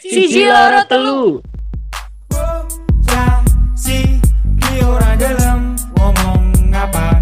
Siji 0.00 0.48
loro 0.48 0.80
telu. 0.88 1.20
Bocah 2.32 3.44
si 3.76 4.16
ki 4.56 4.80
ora 4.80 5.12
gelem 5.20 5.76
ngomong 5.92 6.72
apa 6.72 7.20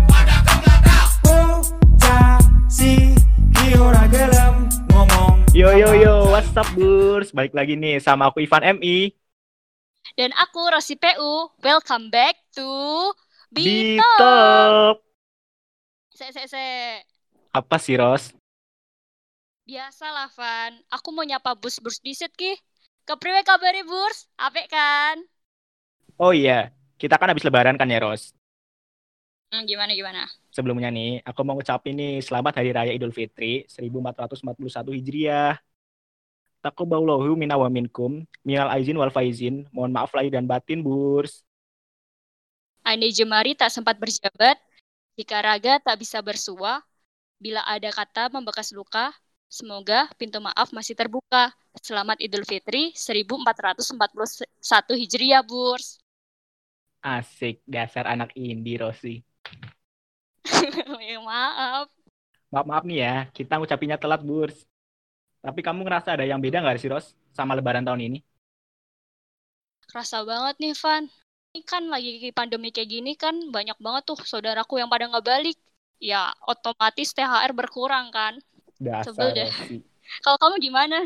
Bocah 1.27 2.39
si 2.71 3.19
ki 3.59 3.75
ora 3.75 4.07
gelem 4.07 4.71
ngomong 4.95 5.43
Yo 5.51 5.75
yo 5.75 5.91
yo, 5.91 6.31
what's 6.31 6.55
up 6.55 6.71
Burs? 6.79 7.35
Balik 7.35 7.51
lagi 7.51 7.75
nih 7.75 7.99
sama 7.99 8.31
aku 8.31 8.47
Ivan 8.47 8.79
MI 8.79 9.11
Dan 10.15 10.31
aku 10.39 10.71
Rosi 10.71 10.95
PU. 10.95 11.51
Welcome 11.59 12.15
back 12.15 12.39
to 12.55 13.11
di 13.51 13.99
Bito. 13.99 14.07
top. 14.23 14.97
Se 16.15 16.31
se 16.31 16.47
se. 16.47 16.67
Apa 17.51 17.77
sih 17.83 17.99
Ros? 17.99 18.31
Biasa 19.69 20.09
lah 20.09 20.31
Van. 20.33 20.79
Aku 20.89 21.13
mau 21.13 21.27
nyapa 21.27 21.53
bus-bus 21.55 22.01
diset 22.01 22.33
ki. 22.35 22.57
Kepriwe 23.09 23.41
kabari 23.41 23.81
burs? 23.89 24.29
Apik 24.37 24.69
kan? 24.69 25.17
Oh 26.21 26.37
iya, 26.37 26.77
kita 27.01 27.17
kan 27.17 27.33
habis 27.33 27.41
lebaran 27.41 27.81
kan 27.81 27.89
ya 27.89 28.05
Ros? 28.05 28.37
Hmm, 29.49 29.65
gimana 29.65 29.97
gimana? 29.97 30.29
Sebelumnya 30.53 30.93
nih, 30.93 31.25
aku 31.25 31.41
mau 31.41 31.57
ngucapin 31.57 31.97
nih 31.97 32.21
selamat 32.21 32.61
Hari 32.61 32.71
Raya 32.77 32.93
Idul 32.93 33.17
Fitri 33.17 33.65
1441 33.65 34.93
Hijriah. 34.93 35.57
Takobaulahu 36.61 37.33
minna 37.33 37.57
wa 37.57 37.73
minkum, 37.73 38.29
minal 38.45 38.69
aizin 38.77 39.01
wal 39.01 39.09
faizin. 39.09 39.65
Mohon 39.73 39.97
maaf 39.97 40.13
lahir 40.13 40.37
dan 40.37 40.45
batin, 40.45 40.85
Burs. 40.85 41.41
Andai 42.85 43.09
jemari 43.09 43.57
tak 43.57 43.73
sempat 43.73 43.97
berjabat, 43.97 44.61
jika 45.17 45.41
raga 45.41 45.81
tak 45.81 45.97
bisa 45.97 46.21
bersua, 46.21 46.85
bila 47.41 47.65
ada 47.65 47.89
kata 47.89 48.29
membekas 48.37 48.69
luka, 48.77 49.17
semoga 49.49 50.13
pintu 50.21 50.45
maaf 50.45 50.77
masih 50.77 50.93
terbuka. 50.93 51.57
Selamat 51.87 52.19
Idul 52.27 52.45
Fitri 52.51 52.83
1441 52.95 54.95
Hijriah, 55.01 55.43
Burs. 55.51 55.87
Asik, 57.15 57.57
dasar 57.75 58.05
anak 58.15 58.31
indie, 58.39 58.79
Rosi. 58.83 59.15
Ya, 61.09 61.19
Maaf. 61.27 61.89
Maaf-maaf 62.53 62.85
nih 62.89 62.99
ya, 63.05 63.11
kita 63.37 63.53
ngucapinnya 63.61 63.99
telat, 64.03 64.21
Burs. 64.29 64.57
Tapi 65.45 65.61
kamu 65.67 65.81
ngerasa 65.87 66.09
ada 66.17 66.25
yang 66.31 66.41
beda 66.45 66.59
nggak 66.63 66.79
sih, 66.83 66.89
Ros, 66.95 67.07
sama 67.37 67.53
lebaran 67.59 67.85
tahun 67.87 68.01
ini? 68.09 68.19
Kerasa 69.91 70.19
banget 70.31 70.55
nih, 70.63 70.75
Van. 70.83 71.05
Ini 71.53 71.61
kan 71.71 71.83
lagi 71.93 72.11
pandemi 72.39 72.69
kayak 72.75 72.89
gini 72.95 73.13
kan 73.23 73.35
banyak 73.57 73.79
banget 73.85 74.03
tuh 74.09 74.19
saudaraku 74.31 74.75
yang 74.81 74.89
pada 74.93 75.05
nggak 75.11 75.27
balik. 75.33 75.57
Ya, 76.11 76.21
otomatis 76.53 77.09
THR 77.17 77.53
berkurang 77.59 78.07
kan. 78.17 78.35
Dasar, 78.81 79.05
Sebel 79.05 79.29
deh. 79.39 79.51
Kalau 80.25 80.39
kamu 80.43 80.57
gimana? 80.67 80.97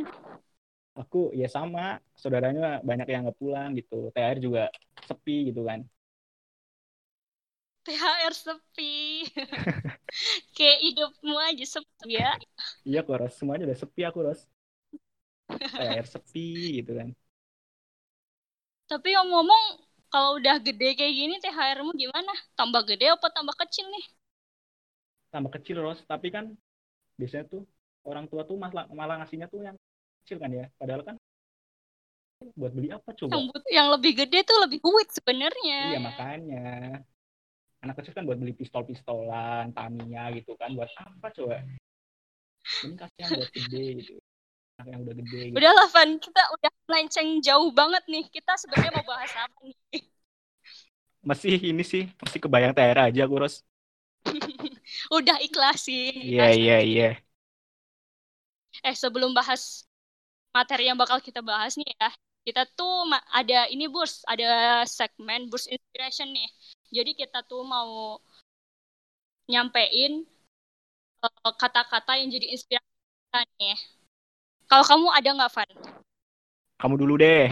Aku 1.01 1.33
ya 1.41 1.49
sama, 1.57 1.81
saudaranya 2.21 2.85
banyak 2.89 3.07
yang 3.13 3.21
nggak 3.25 3.39
pulang 3.41 3.69
gitu. 3.79 4.13
THR 4.13 4.39
juga 4.45 4.63
sepi 5.09 5.33
gitu 5.49 5.61
kan. 5.69 5.81
THR 7.85 8.35
sepi. 8.45 8.93
kayak 10.57 10.79
hidupmu 10.85 11.35
aja 11.49 11.65
sepi 11.75 12.09
ya. 12.21 12.31
Iya 12.89 12.99
kok, 13.07 13.17
Ros. 13.21 13.33
Semuanya 13.39 13.65
udah 13.69 13.79
sepi 13.83 14.01
aku, 14.09 14.19
Ros. 14.27 14.41
THR 15.75 16.07
sepi 16.13 16.45
gitu 16.79 16.93
kan. 16.99 17.09
Tapi 18.91 19.11
ngomong 19.17 19.63
kalau 20.13 20.31
udah 20.39 20.57
gede 20.67 20.89
kayak 20.99 21.15
gini 21.19 21.35
THR-mu 21.43 21.91
gimana? 22.03 22.33
Tambah 22.59 22.83
gede 22.91 23.07
apa 23.15 23.27
tambah 23.37 23.57
kecil 23.63 23.87
nih? 23.95 24.05
Tambah 25.33 25.51
kecil, 25.57 25.77
Ros. 25.85 26.01
Tapi 26.07 26.29
kan 26.35 26.45
biasanya 27.21 27.47
tuh 27.53 27.63
orang 28.11 28.27
tua 28.31 28.43
tuh 28.49 28.57
malah, 28.63 28.85
malah 28.93 29.17
ngasihnya 29.23 29.49
tuh 29.53 29.61
yang 29.69 29.77
kecil 30.23 30.39
kan 30.41 30.51
ya. 30.55 30.67
Padahal 30.79 31.03
kan 31.03 31.17
buat 32.59 32.73
beli 32.75 32.91
apa 32.91 33.11
coba? 33.15 33.39
Yang, 33.39 33.47
yang 33.71 33.89
lebih 33.95 34.13
gede 34.25 34.39
tuh 34.43 34.59
lebih 34.63 34.79
duit 34.83 35.09
sebenarnya. 35.15 35.81
Iya 35.95 35.99
makanya 36.03 36.67
anak 37.83 37.95
kecil 37.99 38.15
kan 38.15 38.25
buat 38.27 38.39
beli 38.39 38.55
pistol-pistolan, 38.55 39.75
Tamiya 39.75 40.31
gitu 40.39 40.55
kan 40.55 40.75
buat 40.75 40.91
apa 40.95 41.27
coba? 41.35 41.63
Ini 42.83 42.95
kasih 42.95 43.19
yang 43.19 43.31
buat 43.39 43.51
gede 43.51 43.85
gitu. 44.03 44.15
Anak 44.79 44.91
yang 44.91 45.01
udah 45.03 45.15
gede 45.19 45.41
gitu. 45.51 45.57
Udahlah 45.59 45.87
Van, 45.91 46.11
kita 46.19 46.43
udah 46.59 46.71
melenceng 46.87 47.29
jauh 47.43 47.71
banget 47.75 48.03
nih. 48.07 48.25
Kita 48.31 48.53
sebenarnya 48.59 48.93
mau 49.03 49.07
bahas 49.07 49.33
apa 49.35 49.59
nih? 49.67 49.77
Masih 51.23 51.55
ini 51.55 51.87
sih, 51.87 52.11
masih 52.19 52.43
kebayang 52.43 52.75
THR 52.75 52.99
aja 53.07 53.31
aku, 53.31 53.47
Ros. 53.47 53.63
Udah 55.15 55.39
ikhlasin. 55.39 56.19
Iya, 56.19 56.51
iya, 56.51 56.77
iya. 56.83 57.09
Eh 58.83 58.97
sebelum 58.99 59.31
bahas 59.31 59.87
materi 60.53 60.89
yang 60.89 61.01
bakal 61.01 61.19
kita 61.19 61.41
bahas 61.41 61.75
nih 61.81 61.89
ya, 61.97 62.09
kita 62.45 62.63
tuh 62.77 63.09
ada 63.33 63.67
ini 63.73 63.89
burs, 63.89 64.23
ada 64.29 64.83
segmen 64.85 65.49
burs 65.49 65.67
inspiration 65.67 66.29
nih. 66.31 66.49
Jadi 66.93 67.11
kita 67.17 67.41
tuh 67.49 67.65
mau 67.65 68.21
nyampein 69.49 70.23
eh, 71.25 71.55
kata-kata 71.59 72.21
yang 72.21 72.29
jadi 72.31 72.47
inspirasi 72.53 72.93
kita 72.93 73.41
nih. 73.59 73.77
Kalau 74.69 74.85
kamu 74.87 75.07
ada 75.13 75.29
nggak 75.37 75.53
Van? 75.53 75.71
Kamu 76.81 76.95
dulu 76.99 77.15
deh. 77.21 77.49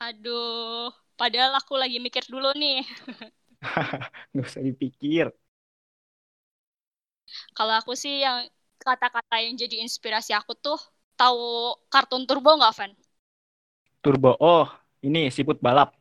Aduh, 0.00 0.88
padahal 1.16 1.52
aku 1.60 1.76
lagi 1.76 2.00
mikir 2.00 2.24
dulu 2.24 2.56
nih. 2.56 2.80
Nggak 4.32 4.46
usah 4.48 4.64
dipikir. 4.64 5.28
Kalau 7.52 7.76
aku 7.76 7.92
sih 7.94 8.24
yang 8.24 8.48
kata-kata 8.80 9.44
yang 9.44 9.54
jadi 9.60 9.84
inspirasi 9.84 10.32
aku 10.32 10.56
tuh 10.56 10.80
tahu 11.20 11.76
kartun 11.92 12.24
Turbo 12.24 12.56
nggak 12.56 12.74
Van? 12.80 12.92
Turbo. 14.00 14.32
Oh, 14.40 14.64
ini 15.04 15.28
siput 15.28 15.60
balap. 15.60 15.92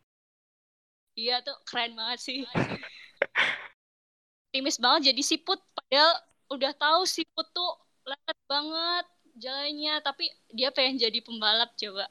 Iya 1.20 1.44
tuh 1.44 1.60
keren 1.68 2.00
banget 2.00 2.20
sih. 2.24 2.48
Timis 4.56 4.80
banget 4.80 5.12
jadi 5.12 5.22
siput 5.22 5.60
padahal 5.76 6.16
udah 6.50 6.72
tahu 6.74 7.04
siput 7.04 7.46
tuh 7.52 7.72
lelet 8.08 8.40
banget 8.50 9.06
jalannya 9.38 9.94
tapi 10.02 10.26
dia 10.56 10.72
pengen 10.72 10.96
jadi 10.96 11.20
pembalap 11.20 11.76
coba. 11.76 12.08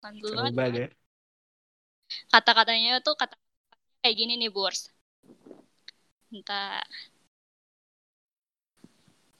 Mantul 0.00 0.30
banget. 0.38 0.52
Coba 0.54 0.66
deh. 0.70 0.88
Kata-katanya 2.30 3.02
tuh 3.02 3.18
kata 3.18 3.34
kayak 4.00 4.14
gini 4.14 4.38
nih 4.38 4.54
Burs. 4.54 4.86
Bentar. 6.30 6.86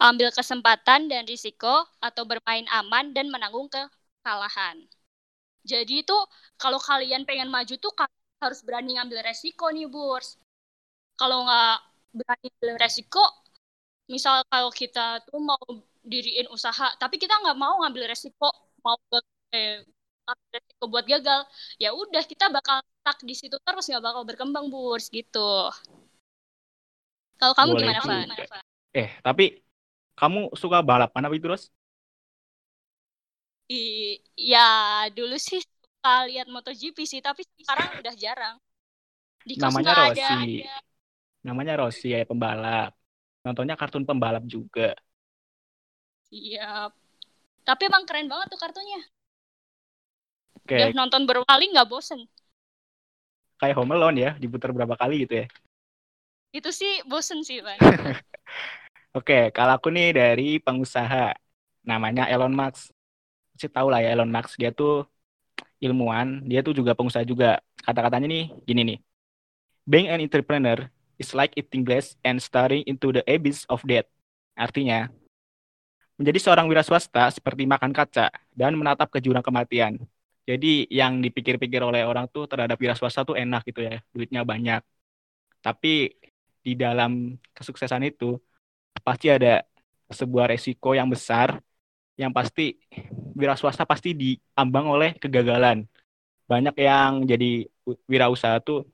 Ambil 0.03 0.35
kesempatan 0.35 1.07
dan 1.07 1.23
risiko 1.31 1.87
atau 2.03 2.27
bermain 2.27 2.67
aman 2.75 3.15
dan 3.15 3.31
menanggung 3.31 3.71
kekalahan. 3.71 4.83
Jadi 5.63 6.03
itu 6.03 6.17
kalau 6.59 6.83
kalian 6.83 7.23
pengen 7.23 7.47
maju 7.47 7.75
tuh 7.79 7.95
kalian 7.95 8.39
harus 8.43 8.61
berani 8.67 8.99
ngambil 8.99 9.23
resiko 9.23 9.71
nih 9.71 9.87
Burs. 9.87 10.35
Kalau 11.15 11.47
nggak 11.47 11.75
berani 12.19 12.47
ngambil 12.51 12.75
resiko, 12.83 13.23
misal 14.11 14.43
kalau 14.51 14.75
kita 14.75 15.23
tuh 15.31 15.39
mau 15.39 15.63
diriin 16.03 16.51
usaha, 16.51 16.91
tapi 16.99 17.23
kita 17.23 17.39
nggak 17.39 17.55
mau 17.55 17.87
ngambil 17.87 18.11
resiko, 18.11 18.51
mau 18.83 18.99
eh, 19.55 19.87
resiko 20.51 20.85
buat 20.91 21.07
gagal, 21.07 21.47
ya 21.79 21.95
udah 21.95 22.27
kita 22.27 22.51
bakal 22.51 22.83
stuck 22.83 23.23
di 23.23 23.35
situ 23.39 23.55
terus 23.63 23.87
nggak 23.87 24.03
bakal 24.03 24.23
berkembang 24.27 24.67
Burs 24.67 25.07
gitu. 25.15 25.71
Kalau 27.39 27.55
kamu 27.55 27.71
Boleh 27.79 27.95
gimana 28.03 28.35
juga. 28.35 28.59
Eh, 28.93 29.09
tapi 29.23 29.63
kamu 30.23 30.41
suka 30.63 30.79
balapan 30.89 31.23
apa 31.27 31.35
itu, 31.39 31.47
Ros? 31.53 31.65
I- 33.79 34.21
ya 34.53 34.61
dulu 35.17 35.35
sih 35.49 35.61
suka 35.65 36.13
lihat 36.31 36.47
MotoGP 36.55 36.99
sih, 37.13 37.21
tapi 37.27 37.43
sekarang 37.59 37.89
udah 38.01 38.15
jarang. 38.25 38.57
Di 39.49 39.55
Namanya 39.63 39.93
nggak 39.93 40.01
ada. 40.13 40.31
Rossi. 40.35 40.69
Namanya 41.47 41.75
Rossi 41.81 42.07
ya, 42.15 42.19
pembalap. 42.31 42.91
Nontonnya 43.45 43.75
kartun 43.81 44.05
pembalap 44.09 44.45
juga. 44.55 44.83
Iya. 46.39 46.91
Tapi 47.69 47.83
emang 47.91 48.05
keren 48.09 48.29
banget 48.33 48.47
tuh 48.53 48.61
kartunya. 48.63 49.01
Oke, 50.55 50.77
Udah 50.77 50.89
nonton 50.99 51.23
berkali 51.29 51.65
nggak 51.73 51.89
bosen. 51.93 52.21
kayak 53.61 53.77
Home 53.81 53.93
Alone 53.97 54.17
ya, 54.25 54.31
diputar 54.43 54.71
berapa 54.77 54.95
kali 55.01 55.15
gitu 55.25 55.35
ya. 55.41 55.47
Itu 56.59 56.71
sih 56.79 56.93
bosen 57.11 57.41
sih, 57.49 57.59
Van. 57.67 57.81
Oke, 59.13 59.53
kalau 59.53 59.77
aku 59.77 59.89
nih 59.93 60.17
dari 60.17 60.57
pengusaha. 60.57 61.37
Namanya 61.85 62.25
Elon 62.33 62.55
Musk. 62.57 62.89
Pasti 63.53 63.69
tahu 63.69 63.93
lah 63.93 64.01
ya 64.01 64.09
Elon 64.17 64.33
Musk. 64.33 64.57
Dia 64.57 64.73
tuh 64.73 65.05
ilmuwan, 65.85 66.41
dia 66.49 66.65
tuh 66.65 66.73
juga 66.73 66.97
pengusaha 66.97 67.21
juga. 67.29 67.61
Kata-katanya 67.85 68.27
nih, 68.31 68.45
gini 68.65 68.81
nih. 68.89 68.99
Being 69.85 70.09
an 70.09 70.25
entrepreneur 70.25 70.79
is 71.21 71.37
like 71.37 71.53
eating 71.61 71.85
glass 71.85 72.17
and 72.25 72.41
staring 72.41 72.89
into 72.89 73.13
the 73.13 73.21
abyss 73.29 73.69
of 73.69 73.85
death. 73.85 74.09
Artinya, 74.57 75.13
menjadi 76.17 76.39
seorang 76.41 76.65
wira 76.71 76.81
swasta 76.81 77.29
seperti 77.29 77.69
makan 77.69 77.93
kaca 77.93 78.33
dan 78.57 78.73
menatap 78.81 79.13
ke 79.13 79.19
jurang 79.21 79.45
kematian. 79.45 80.01
Jadi 80.49 80.89
yang 80.89 81.21
dipikir-pikir 81.21 81.85
oleh 81.85 82.07
orang 82.09 82.31
tuh 82.33 82.49
terhadap 82.49 82.81
wira 82.81 82.97
swasta 82.97 83.29
tuh 83.29 83.37
enak 83.37 83.61
gitu 83.69 83.85
ya, 83.85 84.01
duitnya 84.15 84.41
banyak. 84.47 84.81
Tapi 85.61 86.15
di 86.63 86.73
dalam 86.79 87.37
kesuksesan 87.53 88.07
itu 88.07 88.39
pasti 89.01 89.33
ada 89.33 89.65
sebuah 90.13 90.53
resiko 90.53 90.93
yang 90.93 91.09
besar 91.09 91.57
yang 92.21 92.29
pasti 92.31 92.77
wira 93.33 93.57
swasta 93.57 93.89
pasti 93.89 94.13
diambang 94.13 94.87
oleh 94.93 95.11
kegagalan. 95.17 95.89
Banyak 96.45 96.77
yang 96.77 97.25
jadi 97.25 97.65
wirausaha 98.05 98.61
tuh 98.61 98.85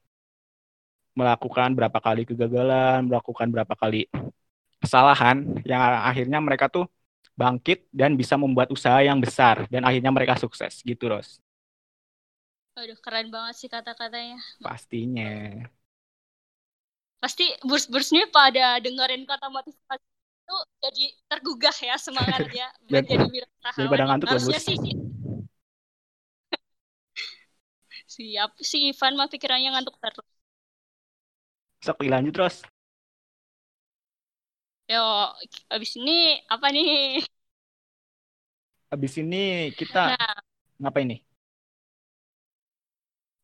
melakukan 1.19 1.75
berapa 1.75 1.99
kali 1.99 2.23
kegagalan, 2.23 3.11
melakukan 3.11 3.51
berapa 3.51 3.75
kali 3.75 4.07
kesalahan 4.79 5.43
yang 5.67 5.83
akhirnya 6.07 6.39
mereka 6.39 6.71
tuh 6.71 6.87
bangkit 7.35 7.91
dan 7.91 8.15
bisa 8.15 8.39
membuat 8.39 8.71
usaha 8.71 9.03
yang 9.03 9.19
besar 9.19 9.67
dan 9.67 9.83
akhirnya 9.83 10.15
mereka 10.15 10.39
sukses 10.39 10.79
gitu, 10.87 11.11
Ros. 11.11 11.43
Aduh, 12.79 12.95
keren 13.03 13.35
banget 13.35 13.55
sih 13.59 13.67
kata-katanya. 13.67 14.39
Pastinya. 14.63 15.67
Pasti 17.23 17.45
burs-bursnya 17.69 18.23
pada 18.37 18.65
dengerin 18.85 19.23
kata 19.31 19.47
motivasi 19.57 20.07
itu 20.43 20.57
jadi 20.85 21.05
tergugah 21.31 21.77
ya 21.89 21.95
semangatnya 22.07 22.65
Dan- 22.91 23.07
jadi 23.11 23.25
wirausahawan. 23.35 24.01
daripada 24.01 24.03
ngantuk 24.09 24.31
ya, 24.35 24.39
Harusnya 24.39 24.59
sih 24.67 24.77
siap 28.15 28.51
si 28.71 28.77
Ivan 28.91 29.13
mah 29.19 29.29
pikirannya 29.33 29.69
ngantuk 29.73 29.97
terus. 30.03 30.27
Sok 31.87 31.99
dilanjut 32.07 32.35
terus. 32.39 32.57
Yo, 34.93 35.01
abis 35.75 35.93
ini 36.01 36.13
apa 36.53 36.67
nih? 36.75 36.89
Habis 38.93 39.13
ini 39.23 39.37
kita 39.79 39.99
Nah, 40.05 40.35
ngapain 40.83 41.09
nih? 41.13 41.21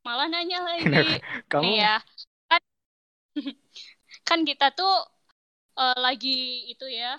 malah 0.07 0.27
nanya 0.33 0.59
lagi. 0.69 1.01
Kamu 1.51 1.61
Nih 1.61 1.73
ya, 1.83 1.91
kan, 4.29 4.41
kita 4.47 4.71
tuh 4.75 4.95
eh, 5.79 5.99
lagi 5.99 6.69
itu 6.71 6.87
ya, 6.89 7.19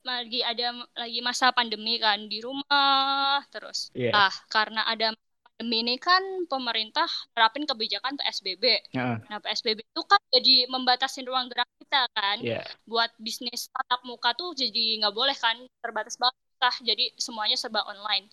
lagi 0.00 0.40
ada 0.40 0.72
lagi 0.96 1.20
masa 1.20 1.52
pandemi 1.52 2.00
kan 2.00 2.24
di 2.28 2.40
rumah 2.40 3.44
terus. 3.52 3.92
Iya. 3.92 4.12
Ah, 4.16 4.34
karena 4.48 4.88
ada 4.88 5.12
pandemi 5.60 5.84
ini 5.84 5.94
kan 6.00 6.22
pemerintah 6.48 7.08
terapin 7.36 7.68
kebijakan 7.68 8.16
PSBB. 8.16 8.64
Heeh. 8.96 9.16
Nah, 9.28 9.38
PSBB 9.44 9.84
itu 9.84 10.02
kan 10.08 10.20
jadi 10.32 10.64
membatasi 10.72 11.20
ruang 11.28 11.52
gerak 11.52 11.68
kita 11.84 12.08
kan. 12.16 12.36
Iya. 12.40 12.64
Buat 12.88 13.12
bisnis 13.20 13.68
tatap 13.68 14.00
muka 14.08 14.32
tuh 14.32 14.56
jadi 14.56 15.04
nggak 15.04 15.12
boleh 15.12 15.36
kan, 15.36 15.56
terbatas 15.84 16.16
banget. 16.16 16.36
Nah, 16.60 16.76
jadi 16.80 17.04
semuanya 17.20 17.56
serba 17.60 17.84
online. 17.84 18.32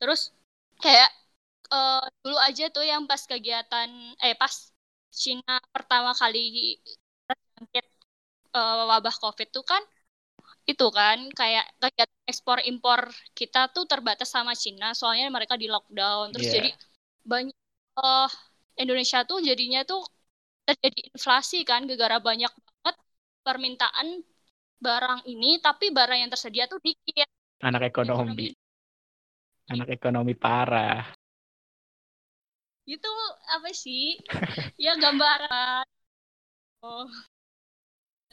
Terus 0.00 0.32
kayak 0.80 1.12
eh, 1.68 2.04
dulu 2.24 2.36
aja 2.40 2.72
tuh 2.72 2.84
yang 2.88 3.04
pas 3.04 3.20
kegiatan 3.28 3.88
eh 4.24 4.32
pas 4.32 4.71
Cina 5.12 5.60
pertama 5.74 6.10
kali 6.16 6.40
terjangkit 7.28 7.86
eh, 8.56 8.84
wabah 8.90 9.16
COVID 9.22 9.48
tuh 9.52 9.64
kan 9.64 9.82
itu 10.66 10.86
kan 10.94 11.18
kayak 11.34 11.66
kegiatan 11.82 12.22
ekspor 12.30 12.58
impor 12.64 13.00
kita 13.34 13.70
tuh 13.74 13.84
terbatas 13.86 14.30
sama 14.30 14.54
Cina 14.54 14.94
soalnya 14.94 15.26
mereka 15.30 15.54
di 15.58 15.66
lockdown 15.66 16.30
terus 16.32 16.48
Iya. 16.48 16.54
jadi 16.58 16.70
banyak 17.26 17.58
eh, 18.02 18.30
Indonesia 18.82 19.18
tuh 19.28 19.38
jadinya 19.42 19.80
tuh 19.84 20.00
terjadi 20.66 21.00
inflasi 21.14 21.66
kan 21.66 21.84
gara-gara 21.84 22.18
banyak 22.22 22.52
banget 22.54 22.96
permintaan 23.42 24.08
barang 24.82 25.20
ini 25.30 25.58
tapi 25.62 25.90
barang 25.94 26.18
yang 26.26 26.30
tersedia 26.30 26.66
tuh 26.66 26.78
dikit 26.82 27.26
Anak 27.62 27.94
ekonomi. 27.94 28.50
Anak 29.70 29.88
ekonomi 29.94 30.34
parah. 30.34 31.06
Itu 32.86 33.08
apa 33.54 33.70
sih 33.82 34.18
ya 34.84 34.92
gambaran 35.02 35.84
oh 36.82 37.08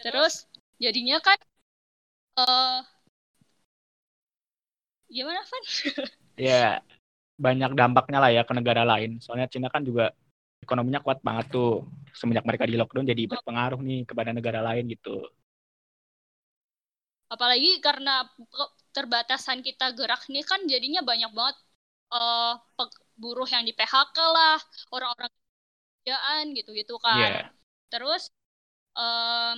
terus 0.04 0.34
jadinya 0.84 1.18
kan 1.26 1.38
eh 2.38 2.82
gimana 5.10 5.42
Van? 5.50 5.64
Ya, 6.40 6.80
banyak 7.46 7.72
dampaknya 7.80 8.18
lah 8.24 8.32
ya 8.38 8.42
ke 8.50 8.54
negara 8.60 8.84
lain. 8.92 9.12
Soalnya 9.24 9.48
Cina 9.54 9.68
kan 9.74 9.84
juga 9.90 10.06
ekonominya 10.66 11.02
kuat 11.06 11.20
banget 11.28 11.46
tuh. 11.56 11.70
Semenjak 12.20 12.46
mereka 12.50 12.66
di 12.70 12.76
lockdown 12.80 13.08
jadi 13.12 13.24
berpengaruh 13.34 13.80
nih 13.90 14.00
kepada 14.10 14.32
negara 14.38 14.62
lain 14.68 14.86
gitu. 14.94 15.10
apalagi 17.34 17.70
karena 17.86 18.26
terbatasan 18.96 19.60
kita 19.68 19.86
gerak 19.98 20.22
nih 20.34 20.44
kan 20.50 20.60
jadinya 20.72 21.02
banyak 21.10 21.32
banget 21.38 21.56
pe- 22.78 23.09
buruh 23.22 23.48
yang 23.54 23.64
di 23.68 23.74
PHK 23.78 24.18
lah 24.38 24.58
orang-orang 24.96 25.32
kerjaan 26.04 26.44
gitu-gitu 26.58 26.96
kan 27.08 27.32
Iya. 27.32 27.52
terus 27.92 28.24
em 28.98 29.58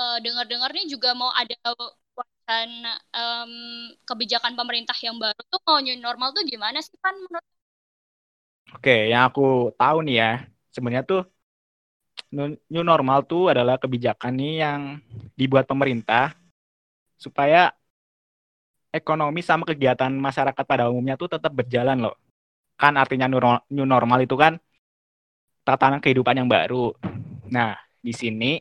eh, 0.00 0.16
dengar-dengar 0.24 0.70
nih 0.76 0.86
juga 0.92 1.08
mau 1.20 1.30
ada 1.40 1.54
wacana 2.18 2.92
em, 3.16 3.52
kebijakan 4.08 4.54
pemerintah 4.58 4.96
yang 5.06 5.16
baru 5.22 5.40
tuh 5.52 5.60
mau 5.66 5.78
new 5.84 5.96
normal 6.06 6.28
tuh 6.36 6.44
gimana 6.52 6.78
sih 6.86 6.96
kan 7.04 7.14
menurut 7.24 7.44
Oke, 8.74 8.90
yang 9.12 9.22
aku 9.28 9.40
tahu 9.78 9.96
nih 10.06 10.14
ya, 10.22 10.26
sebenarnya 10.74 11.02
tuh 11.10 11.20
new 12.72 12.84
normal 12.84 13.18
tuh 13.30 13.50
adalah 13.52 13.76
kebijakan 13.82 14.32
nih 14.38 14.52
yang 14.62 14.80
dibuat 15.38 15.64
pemerintah 15.70 16.34
supaya 17.18 17.72
ekonomi 18.96 19.40
sama 19.44 19.64
kegiatan 19.68 20.10
masyarakat 20.10 20.64
pada 20.64 20.88
umumnya 20.90 21.14
tuh 21.20 21.28
tetap 21.34 21.52
berjalan 21.52 21.98
loh. 22.08 22.16
Kan 22.80 22.96
artinya 22.96 23.26
new 23.30 23.40
nor- 23.40 23.64
new 23.72 23.86
normal 23.88 24.24
itu 24.24 24.34
kan 24.34 24.56
tatanan 25.66 26.00
kehidupan 26.00 26.36
yang 26.40 26.48
baru. 26.48 26.94
Nah, 27.50 27.76
di 28.00 28.12
sini 28.14 28.58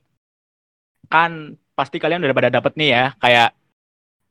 kan 1.07 1.53
pasti 1.77 1.97
kalian 2.01 2.23
udah 2.25 2.35
pada 2.35 2.49
dapet 2.49 2.73
nih 2.79 2.89
ya, 2.91 3.05
kayak 3.21 3.49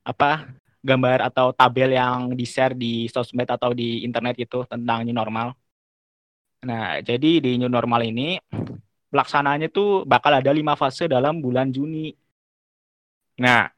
apa 0.05 0.53
gambar 0.85 1.19
atau 1.33 1.47
tabel 1.57 1.97
yang 1.97 2.37
di-share 2.37 2.77
di 2.77 3.09
sosmed 3.09 3.49
atau 3.49 3.73
di 3.73 4.05
internet 4.05 4.37
itu 4.37 4.69
tentang 4.69 5.01
new 5.07 5.17
normal. 5.17 5.57
Nah, 6.65 7.01
jadi 7.01 7.41
di 7.45 7.51
new 7.61 7.69
normal 7.69 8.05
ini 8.05 8.41
pelaksanaannya 9.13 9.69
tuh 9.73 10.03
bakal 10.09 10.33
ada 10.41 10.51
lima 10.53 10.75
fase 10.75 11.09
dalam 11.09 11.41
bulan 11.41 11.69
Juni. 11.73 12.13
Nah, 13.41 13.69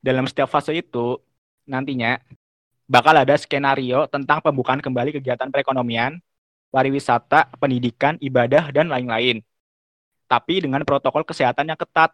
dalam 0.00 0.24
setiap 0.28 0.48
fase 0.48 0.72
itu 0.76 1.20
nantinya 1.70 2.18
bakal 2.90 3.14
ada 3.14 3.38
skenario 3.38 4.10
tentang 4.10 4.42
pembukaan 4.42 4.82
kembali 4.82 5.14
kegiatan 5.14 5.46
perekonomian, 5.46 6.18
pariwisata, 6.74 7.54
pendidikan, 7.62 8.18
ibadah, 8.18 8.74
dan 8.74 8.90
lain-lain. 8.90 9.38
Tapi 10.26 10.66
dengan 10.66 10.82
protokol 10.82 11.22
kesehatan 11.22 11.70
yang 11.70 11.78
ketat. 11.78 12.10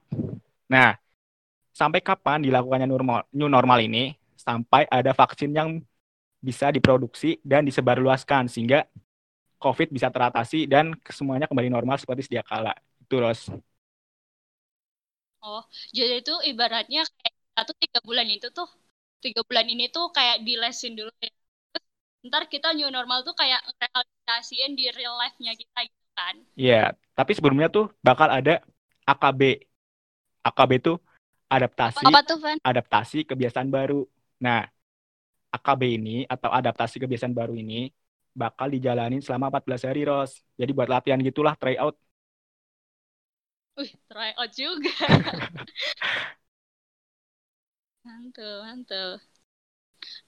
Nah, 0.68 0.96
sampai 1.72 2.04
kapan 2.04 2.44
dilakukannya 2.44 2.88
normal, 2.88 3.24
new 3.32 3.48
normal 3.48 3.80
ini? 3.80 4.12
Sampai 4.36 4.84
ada 4.92 5.16
vaksin 5.16 5.56
yang 5.56 5.80
bisa 6.44 6.68
diproduksi 6.68 7.40
dan 7.40 7.64
disebarluaskan 7.64 8.52
sehingga 8.52 8.84
COVID 9.56 9.88
bisa 9.88 10.12
teratasi 10.12 10.68
dan 10.68 10.92
semuanya 11.08 11.48
kembali 11.48 11.72
normal 11.72 11.96
seperti 11.96 12.28
sedia 12.28 12.44
kala. 12.44 12.76
Itu, 13.00 13.16
Ros. 13.16 13.48
jadi 15.94 16.26
itu 16.26 16.34
ibaratnya 16.42 17.06
kayak 17.06 17.64
tuh 17.70 17.76
tiga 17.78 17.98
bulan 18.02 18.26
itu 18.26 18.50
tuh 18.50 18.66
tiga 19.26 19.40
bulan 19.48 19.66
ini 19.74 19.84
tuh 19.96 20.04
kayak 20.16 20.36
dilesin 20.46 20.92
dulu 20.98 21.10
ya 21.24 21.30
terus 21.72 21.84
ntar 22.28 22.42
kita 22.52 22.68
new 22.78 22.88
normal 22.96 23.18
tuh 23.28 23.34
kayak 23.40 23.60
realisasiin 23.82 24.72
di 24.78 24.84
real 24.96 25.14
life-nya 25.20 25.52
kita 25.60 25.78
gitu 25.90 26.06
kan 26.18 26.36
Iya, 26.56 26.96
tapi 27.18 27.30
sebelumnya 27.36 27.68
tuh 27.68 27.84
bakal 28.06 28.28
ada 28.32 28.52
AKB. 29.04 29.42
AKB 30.48 30.72
itu 30.80 30.92
adaptasi 31.52 32.06
apa 32.08 32.20
tuh 32.24 32.38
Van? 32.42 32.58
adaptasi 32.70 33.18
kebiasaan 33.28 33.68
baru. 33.68 34.08
Nah, 34.40 34.64
AKB 35.56 35.82
ini 36.00 36.16
atau 36.24 36.50
adaptasi 36.58 36.96
kebiasaan 37.02 37.34
baru 37.36 37.54
ini 37.54 37.92
bakal 38.36 38.68
dijalanin 38.68 39.20
selama 39.24 39.48
14 39.52 39.82
hari, 39.88 40.02
Ros. 40.08 40.32
Jadi 40.60 40.70
buat 40.76 40.88
latihan 40.88 41.20
gitulah, 41.20 41.54
try 41.60 41.76
out. 41.80 41.96
Wih, 43.76 43.92
try 44.08 44.32
out 44.40 44.50
juga. 44.56 44.92
Mantul, 48.06 48.54
mantul. 48.62 49.08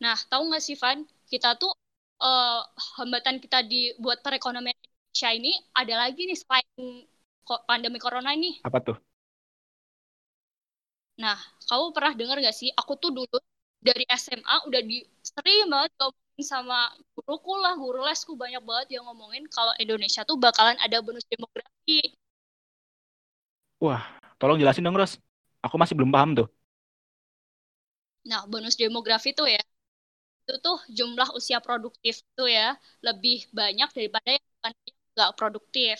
Nah, 0.02 0.16
tahu 0.30 0.42
nggak 0.50 0.62
sih, 0.66 0.74
Van? 0.82 0.98
Kita 1.30 1.54
tuh 1.62 1.70
eh, 2.18 2.60
hambatan 2.98 3.36
kita 3.38 3.62
di 3.70 3.94
buat 4.02 4.18
perekonomian 4.24 4.74
Indonesia 4.74 5.30
ini 5.38 5.52
ada 5.80 5.94
lagi 6.02 6.20
nih 6.26 6.38
selain 6.42 6.66
pandemi 7.68 7.98
corona 8.02 8.34
ini. 8.34 8.58
Apa 8.66 8.78
tuh? 8.82 8.96
Nah, 11.22 11.38
kamu 11.70 11.84
pernah 11.94 12.12
dengar 12.18 12.36
nggak 12.42 12.56
sih? 12.60 12.70
Aku 12.74 12.98
tuh 12.98 13.10
dulu 13.14 13.38
dari 13.78 14.02
SMA 14.10 14.54
udah 14.66 14.82
di 14.82 15.06
sering 15.22 15.70
banget 15.70 15.90
ngomongin 15.98 16.44
sama 16.46 16.78
guruku 17.14 17.52
lah, 17.62 17.74
guru 17.78 18.02
lesku 18.02 18.34
banyak 18.34 18.62
banget 18.62 18.98
yang 18.98 19.04
ngomongin 19.06 19.46
kalau 19.54 19.70
Indonesia 19.78 20.26
tuh 20.26 20.34
bakalan 20.38 20.74
ada 20.82 20.98
bonus 20.98 21.26
demografi. 21.30 22.14
Tolong 24.38 24.58
jelasin 24.58 24.86
dong, 24.86 24.94
Ros. 24.94 25.18
Aku 25.66 25.74
masih 25.78 25.98
belum 25.98 26.14
paham 26.14 26.30
tuh. 26.38 26.46
Nah, 28.30 28.40
bonus 28.50 28.76
demografi 28.80 29.30
tuh 29.38 29.48
ya, 29.54 29.60
itu 30.44 30.54
tuh 30.66 30.78
jumlah 30.98 31.28
usia 31.38 31.58
produktif 31.66 32.14
tuh 32.38 32.48
ya, 32.58 32.66
lebih 33.06 33.36
banyak 33.58 33.88
daripada 33.96 34.28
yang 34.36 34.44
bukan 34.54 34.72
nggak 35.14 35.32
produktif. 35.38 35.98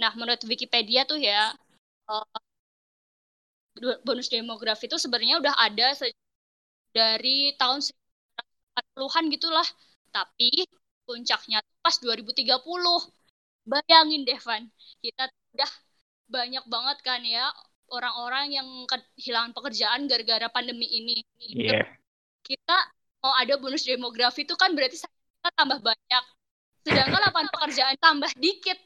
Nah, 0.00 0.12
menurut 0.18 0.42
Wikipedia 0.50 1.02
tuh 1.10 1.18
ya, 1.28 1.40
eh, 2.10 2.24
bonus 4.06 4.28
demografi 4.32 4.84
itu 4.88 4.96
sebenarnya 5.00 5.36
udah 5.42 5.54
ada 5.66 5.86
dari 6.92 7.52
tahun 7.60 7.80
40-an 8.72 9.26
gitulah. 9.34 9.68
Tapi 10.12 10.50
puncaknya 11.08 11.58
pas 11.84 11.96
2030. 12.02 13.00
Bayangin 13.64 14.22
Devan, 14.28 14.62
kita 15.04 15.24
udah 15.54 15.70
banyak 16.32 16.64
banget 16.68 16.98
kan 17.06 17.20
ya 17.26 17.46
orang-orang 17.92 18.56
yang 18.56 18.68
kehilangan 18.88 19.52
pekerjaan 19.52 20.08
gara-gara 20.08 20.48
pandemi 20.48 20.88
ini. 20.88 21.16
Iya. 21.38 21.84
Kita 22.40 22.78
mau 23.20 23.36
ada 23.36 23.54
bonus 23.60 23.84
demografi 23.84 24.48
itu 24.48 24.56
kan 24.56 24.72
berarti 24.72 24.98
kita 24.98 25.50
tambah 25.54 25.78
banyak. 25.84 26.24
Sedangkan 26.82 27.20
lapangan 27.20 27.50
pekerjaan 27.52 27.96
tambah 28.00 28.30
dikit. 28.40 28.78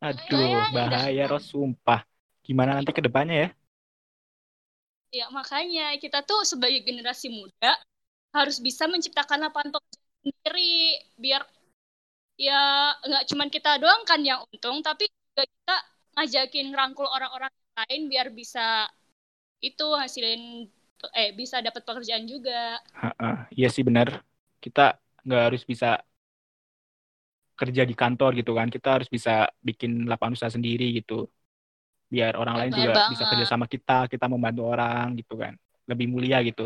Aduh, 0.00 0.32
Bayangin 0.32 0.72
dah. 0.72 1.02
bahaya 1.02 1.24
Ros, 1.28 1.50
sumpah. 1.50 2.06
Gimana 2.46 2.78
nanti 2.78 2.94
ke 2.94 3.02
depannya 3.02 3.36
ya? 3.36 3.48
Ya 5.10 5.26
makanya 5.32 5.96
kita 5.98 6.22
tuh 6.22 6.46
sebagai 6.46 6.84
generasi 6.86 7.32
muda 7.32 7.74
harus 8.36 8.60
bisa 8.60 8.84
menciptakan 8.86 9.48
lapangan 9.48 9.74
pekerjaan 9.74 10.06
sendiri 10.20 11.00
biar 11.16 11.42
ya 12.36 12.92
nggak 13.00 13.24
cuman 13.32 13.48
kita 13.48 13.80
doang 13.80 14.04
kan 14.04 14.20
yang 14.20 14.44
untung 14.52 14.84
tapi 14.84 15.08
juga 15.08 15.48
kita 15.48 15.76
ngajakin 16.20 16.68
rangkul 16.76 17.08
orang-orang 17.08 17.48
lain 17.76 18.02
biar 18.12 18.28
bisa 18.32 18.88
itu 19.64 19.86
hasilin 20.00 20.42
eh 21.20 21.30
bisa 21.40 21.56
dapat 21.66 21.82
pekerjaan 21.88 22.24
juga. 22.28 22.80
Ha-ha, 23.00 23.26
Iya 23.56 23.66
sih 23.74 23.82
benar. 23.88 24.08
Kita 24.64 24.80
nggak 25.26 25.42
harus 25.46 25.62
bisa 25.70 25.86
kerja 27.60 27.82
di 27.90 27.94
kantor 28.00 28.30
gitu 28.40 28.52
kan. 28.58 28.68
Kita 28.74 28.88
harus 29.00 29.08
bisa 29.16 29.30
bikin 29.68 29.90
lapangan 30.10 30.34
usaha 30.36 30.52
sendiri 30.56 30.84
gitu. 30.98 31.12
Biar 32.14 32.32
orang 32.42 32.56
lain 32.60 32.72
Benar 32.72 32.78
juga 32.78 32.92
bisa 33.12 33.24
kerja 33.30 33.46
sama 33.52 33.66
kita, 33.74 33.92
kita 34.12 34.26
membantu 34.32 34.62
orang 34.72 35.06
gitu 35.20 35.34
kan. 35.42 35.54
Lebih 35.90 36.06
mulia 36.14 36.38
gitu. 36.48 36.62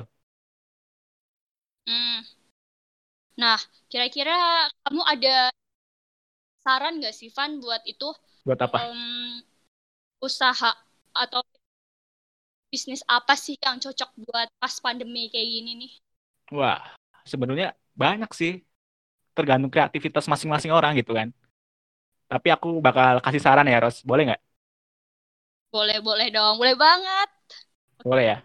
Hmm. 1.87 2.23
Nah, 3.41 3.59
kira-kira 3.91 4.37
kamu 4.87 5.03
ada 5.13 5.35
saran 6.65 6.95
nggak 7.01 7.15
sih 7.19 7.29
Van 7.37 7.53
buat 7.63 7.83
itu 7.93 8.09
Buat 8.45 8.61
apa? 8.65 8.81
em, 8.83 9.01
usaha 10.27 10.71
atau 11.15 11.41
bisnis 12.71 13.03
apa 13.11 13.35
sih 13.35 13.59
yang 13.59 13.83
cocok 13.83 14.11
buat 14.25 14.49
pas 14.63 14.75
pandemi 14.79 15.27
kayak 15.27 15.49
gini 15.49 15.71
nih? 15.87 15.93
Wah, 16.55 16.79
sebenarnya 17.27 17.75
banyak 17.99 18.31
sih. 18.31 18.63
Tergantung 19.35 19.71
kreativitas 19.71 20.27
masing-masing 20.31 20.71
orang 20.75 20.95
gitu 20.99 21.15
kan. 21.15 21.31
Tapi 22.31 22.49
aku 22.55 22.79
bakal 22.79 23.19
kasih 23.23 23.43
saran 23.43 23.67
ya, 23.67 23.83
Ros. 23.83 24.07
Boleh 24.07 24.31
nggak? 24.31 24.43
Boleh, 25.71 25.99
boleh 26.03 26.29
dong. 26.31 26.59
Boleh 26.59 26.75
banget. 26.79 27.29
Boleh 28.03 28.25
ya. 28.31 28.39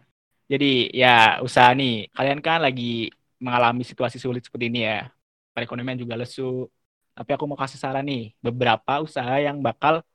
Jadi 0.46 0.94
ya 0.94 1.42
usaha 1.42 1.74
nih, 1.74 2.10
kalian 2.14 2.42
kan 2.42 2.62
lagi 2.62 3.10
mengalami 3.42 3.82
situasi 3.82 4.18
sulit 4.22 4.46
seperti 4.46 4.70
ini 4.70 4.86
ya. 4.86 5.10
Perekonomian 5.54 5.98
juga 5.98 6.18
lesu. 6.18 6.70
Tapi 7.18 7.30
aku 7.34 7.46
mau 7.50 7.58
kasih 7.58 7.80
saran 7.82 8.06
nih, 8.06 8.34
beberapa 8.42 9.02
usaha 9.02 9.38
yang 9.42 9.58
bakal 9.62 10.06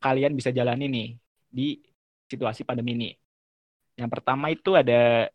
kalian 0.00 0.32
bisa 0.38 0.50
jalani 0.50 0.84
nih 0.88 1.06
di 1.50 1.82
situasi 2.30 2.62
pandemi 2.68 2.90
ini. 2.98 3.10
Yang 4.00 4.10
pertama 4.14 4.46
itu 4.52 4.70
ada 4.76 5.30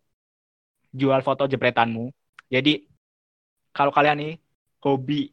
jual 1.00 1.20
foto 1.28 1.44
jepretanmu. 1.48 2.12
Jadi 2.54 2.72
kalau 3.76 3.92
kalian 3.96 4.18
nih 4.22 4.34
hobi 4.84 5.32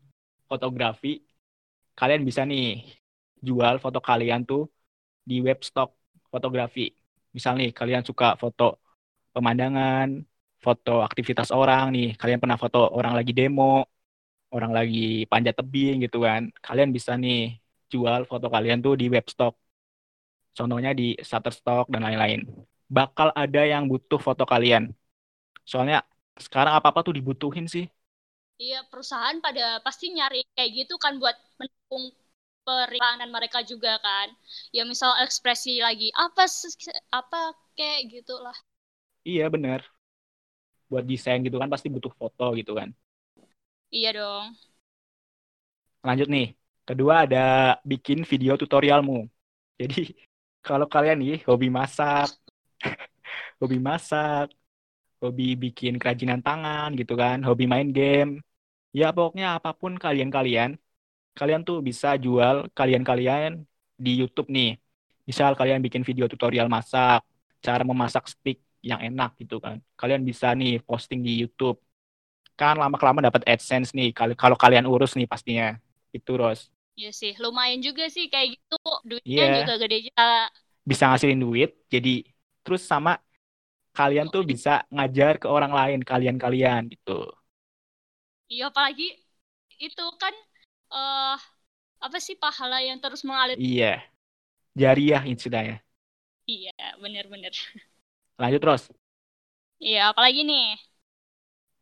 fotografi, 0.50 1.08
kalian 1.98 2.22
bisa 2.28 2.42
nih 2.50 2.64
jual 3.46 3.74
foto 3.82 3.98
kalian 4.08 4.40
tuh 4.50 4.62
di 5.28 5.34
web 5.46 5.58
stock 5.68 5.90
fotografi. 6.32 6.80
Misal 7.36 7.52
nih 7.60 7.70
kalian 7.78 8.02
suka 8.08 8.26
foto 8.42 8.64
pemandangan, 9.34 10.08
foto 10.64 10.90
aktivitas 11.08 11.48
orang 11.54 11.84
nih, 11.94 12.06
kalian 12.20 12.40
pernah 12.42 12.58
foto 12.62 12.78
orang 12.98 13.14
lagi 13.18 13.32
demo, 13.38 13.64
orang 14.54 14.72
lagi 14.78 14.98
panjat 15.30 15.54
tebing 15.58 15.94
gitu 16.04 16.16
kan. 16.26 16.42
Kalian 16.66 16.90
bisa 16.96 17.12
nih 17.22 17.58
jual 17.92 18.20
foto 18.30 18.46
kalian 18.54 18.78
tuh 18.84 18.94
di 19.00 19.06
web 19.14 19.26
stock. 19.32 19.54
Contohnya 20.58 20.90
di 21.00 21.14
Shutterstock 21.28 21.86
dan 21.92 22.02
lain-lain. 22.02 22.42
Bakal 22.90 23.30
ada 23.30 23.62
yang 23.62 23.86
butuh 23.86 24.18
foto 24.18 24.42
kalian. 24.42 24.90
Soalnya 25.62 26.02
sekarang 26.34 26.74
apa-apa 26.74 27.06
tuh 27.06 27.14
dibutuhin 27.18 27.70
sih. 27.70 27.86
Iya, 28.58 28.82
perusahaan 28.90 29.38
pada 29.38 29.78
pasti 29.86 30.10
nyari 30.10 30.42
kayak 30.58 30.70
gitu 30.82 30.94
kan 30.98 31.14
buat 31.22 31.36
mendukung 31.62 32.10
periklanan 32.66 33.30
mereka 33.30 33.62
juga 33.62 34.02
kan. 34.02 34.34
Ya 34.74 34.82
misal 34.82 35.14
ekspresi 35.22 35.78
lagi 35.78 36.10
apa 36.18 36.42
apa 37.14 37.54
kayak 37.78 38.00
gitulah. 38.10 38.56
Iya 39.22 39.46
bener. 39.54 39.80
Buat 40.90 41.04
desain 41.06 41.38
gitu 41.46 41.56
kan 41.62 41.70
pasti 41.70 41.86
butuh 41.86 42.10
foto 42.18 42.50
gitu 42.58 42.74
kan. 42.74 42.90
Iya 43.94 44.10
dong. 44.18 44.46
Lanjut 46.06 46.28
nih. 46.34 46.46
Kedua 46.88 47.14
ada 47.28 47.38
bikin 47.84 48.24
video 48.24 48.56
tutorialmu. 48.58 49.28
Jadi 49.80 50.16
kalau 50.68 50.86
kalian 50.94 51.16
nih 51.22 51.34
hobi 51.48 51.68
masak, 51.78 52.28
hobi 53.60 53.78
masak, 53.88 54.46
hobi 55.22 55.44
bikin 55.64 55.92
kerajinan 56.00 56.40
tangan 56.46 56.88
gitu 57.00 57.14
kan, 57.22 57.38
hobi 57.48 57.64
main 57.72 57.88
game, 57.98 58.30
ya 58.98 59.06
pokoknya 59.16 59.46
apa 59.58 59.70
pun 59.80 59.92
kalian-kalian, 60.04 60.70
kalian 61.38 61.62
tuh 61.68 61.76
bisa 61.88 62.08
jual 62.24 62.56
kalian-kalian 62.78 63.52
di 64.04 64.10
YouTube 64.20 64.48
nih. 64.56 64.68
Misal 65.28 65.52
kalian 65.60 65.80
bikin 65.86 66.02
video 66.08 66.26
tutorial 66.32 66.68
masak, 66.76 67.20
cara 67.66 67.82
memasak 67.90 68.24
steak 68.32 68.58
yang 68.90 69.00
enak 69.08 69.30
gitu 69.42 69.56
kan. 69.64 69.76
Kalian 70.00 70.22
bisa 70.28 70.46
nih 70.60 70.80
posting 70.88 71.20
di 71.26 71.32
YouTube. 71.42 71.78
Kan 72.60 72.74
lama-kelamaan 72.82 73.28
dapat 73.30 73.42
AdSense 73.52 73.90
nih 73.98 74.08
kalau 74.18 74.34
kalau 74.42 74.56
kalian 74.58 74.86
urus 74.92 75.12
nih 75.18 75.28
pastinya. 75.32 75.66
Itu 76.16 76.32
Ros. 76.40 76.60
Iya 76.98 77.08
sih, 77.20 77.32
lumayan 77.42 77.80
juga 77.86 78.02
sih 78.14 78.24
kayak 78.32 78.48
gitu. 78.54 78.74
Duitnya 79.08 79.44
Iya. 79.44 79.52
juga 79.56 79.72
gede 79.82 79.96
juga. 80.06 80.22
bisa 80.90 81.04
ngasilin 81.08 81.40
duit 81.44 81.70
jadi 81.92 82.10
terus 82.64 82.82
sama 82.90 83.10
kalian 83.98 84.28
tuh 84.34 84.42
bisa 84.52 84.70
ngajar 84.94 85.32
ke 85.42 85.46
orang 85.56 85.72
lain 85.78 86.00
kalian-kalian 86.10 86.82
gitu 86.94 87.12
Iya, 88.52 88.62
apalagi 88.70 89.04
itu 89.86 90.02
kan 90.22 90.34
eh 90.94 91.36
apa 92.06 92.18
sih 92.26 92.36
pahala 92.42 92.76
yang 92.88 92.98
terus 93.04 93.22
mengalir. 93.28 93.60
iya 93.64 93.86
jariah 94.80 95.22
istilahnya 95.34 95.76
Iya, 96.50 96.72
bener-bener. 97.02 97.54
lanjut 98.38 98.60
terus 98.62 98.82
Iya, 99.84 99.98
apalagi 100.10 100.40
nih? 100.48 100.62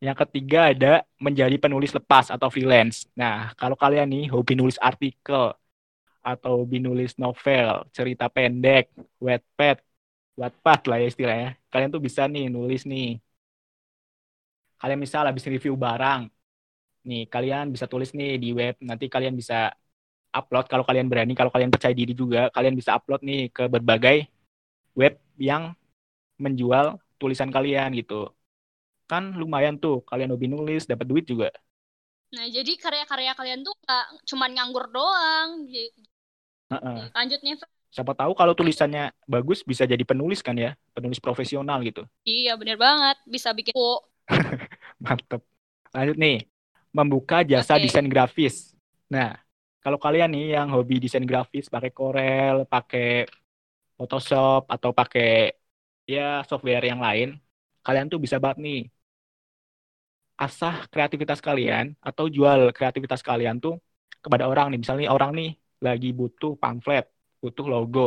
Yang 0.05 0.17
ketiga 0.21 0.57
ada 0.71 0.87
menjadi 1.25 1.55
penulis 1.63 1.91
lepas 1.97 2.25
atau 2.35 2.47
freelance. 2.53 3.09
Nah 3.19 3.33
kalau 3.59 3.73
kalian 3.83 4.05
nih 4.13 4.23
hobi 4.33 4.53
nulis 4.59 4.77
artikel 4.77 5.43
atau 6.21 6.51
hobi 6.61 6.77
nulis 6.85 7.11
novel 7.23 7.67
cerita 7.95 8.25
pendek 8.35 8.83
Wattpad 9.25 9.77
Wattpad 10.39 10.79
lah 10.89 10.97
ya 11.01 11.07
istilahnya. 11.11 11.49
Kalian 11.71 11.89
tuh 11.95 12.01
bisa 12.07 12.21
nih 12.33 12.45
nulis 12.55 12.81
nih. 12.91 13.17
Kalian 14.81 14.99
misal 15.01 15.23
habis 15.29 15.45
review 15.49 15.73
barang 15.73 16.21
nih 17.09 17.21
kalian 17.33 17.65
bisa 17.73 17.85
tulis 17.91 18.09
nih 18.13 18.37
di 18.43 18.49
web. 18.59 18.75
Nanti 18.89 19.05
kalian 19.09 19.33
bisa 19.41 19.73
upload. 20.37 20.65
Kalau 20.71 20.85
kalian 20.89 21.07
berani 21.11 21.33
kalau 21.39 21.49
kalian 21.53 21.73
percaya 21.73 21.95
diri 21.97 22.13
juga 22.13 22.53
kalian 22.55 22.75
bisa 22.79 22.91
upload 22.97 23.21
nih 23.25 23.49
ke 23.55 23.63
berbagai 23.65 24.29
web 24.99 25.13
yang 25.41 25.73
menjual 26.37 27.01
tulisan 27.17 27.49
kalian 27.49 27.89
gitu 27.97 28.29
kan 29.11 29.23
lumayan 29.41 29.75
tuh 29.83 29.93
kalian 30.09 30.29
hobi 30.33 30.47
nulis 30.53 30.81
dapat 30.91 31.05
duit 31.11 31.25
juga 31.31 31.47
Nah, 32.35 32.45
jadi 32.55 32.71
karya-karya 32.83 33.31
kalian 33.39 33.61
tuh 33.67 33.73
nggak 33.83 34.05
cuman 34.29 34.49
nganggur 34.55 34.85
doang. 34.95 35.49
J- 35.71 35.93
Heeh. 36.71 37.01
Lanjut 37.15 37.39
nih, 37.43 37.55
Fer. 37.59 37.69
siapa 37.95 38.13
tahu 38.19 38.33
kalau 38.39 38.53
tulisannya 38.59 39.15
bagus 39.25 39.59
bisa 39.65 39.83
jadi 39.87 40.03
penulis 40.05 40.41
kan 40.45 40.55
ya 40.59 40.75
penulis 40.95 41.19
profesional 41.23 41.79
gitu 41.87 42.03
Iya, 42.31 42.51
bener 42.59 42.77
banget. 42.85 43.15
Bisa 43.33 43.49
bikin 43.57 43.73
buku. 43.77 43.95
mantep 45.05 45.41
lanjut 45.95 46.15
nih 46.23 46.35
membuka 46.97 47.35
jasa 47.51 47.73
Oke. 47.75 47.83
desain 47.83 48.07
grafis 48.13 48.55
nah 49.13 49.37
kalau 49.83 49.97
kalian 50.05 50.29
nih 50.33 50.43
yang 50.59 50.67
hobi 50.75 50.95
desain 51.03 51.23
grafis 51.29 51.65
pakai 51.73 51.91
Corel 51.97 52.55
pakai 52.73 53.03
Photoshop 53.97 54.61
atau 54.75 54.91
pakai 54.99 55.53
ya 56.13 56.21
software 56.49 56.83
yang 56.91 57.01
lain 57.07 57.27
kalian 57.85 58.07
tuh 58.11 58.19
bisa 58.25 58.37
banget 58.43 58.59
nih 58.65 58.77
asah 60.43 60.75
kreativitas 60.91 61.39
kalian 61.47 61.85
atau 62.07 62.25
jual 62.35 62.59
kreativitas 62.77 63.21
kalian 63.29 63.55
tuh 63.63 63.73
kepada 64.23 64.45
orang 64.51 64.65
nih. 64.71 64.79
Misalnya 64.83 65.07
orang 65.15 65.31
nih 65.39 65.49
lagi 65.85 66.07
butuh 66.19 66.51
pamflet 66.61 67.05
butuh 67.43 67.65
logo. 67.73 67.99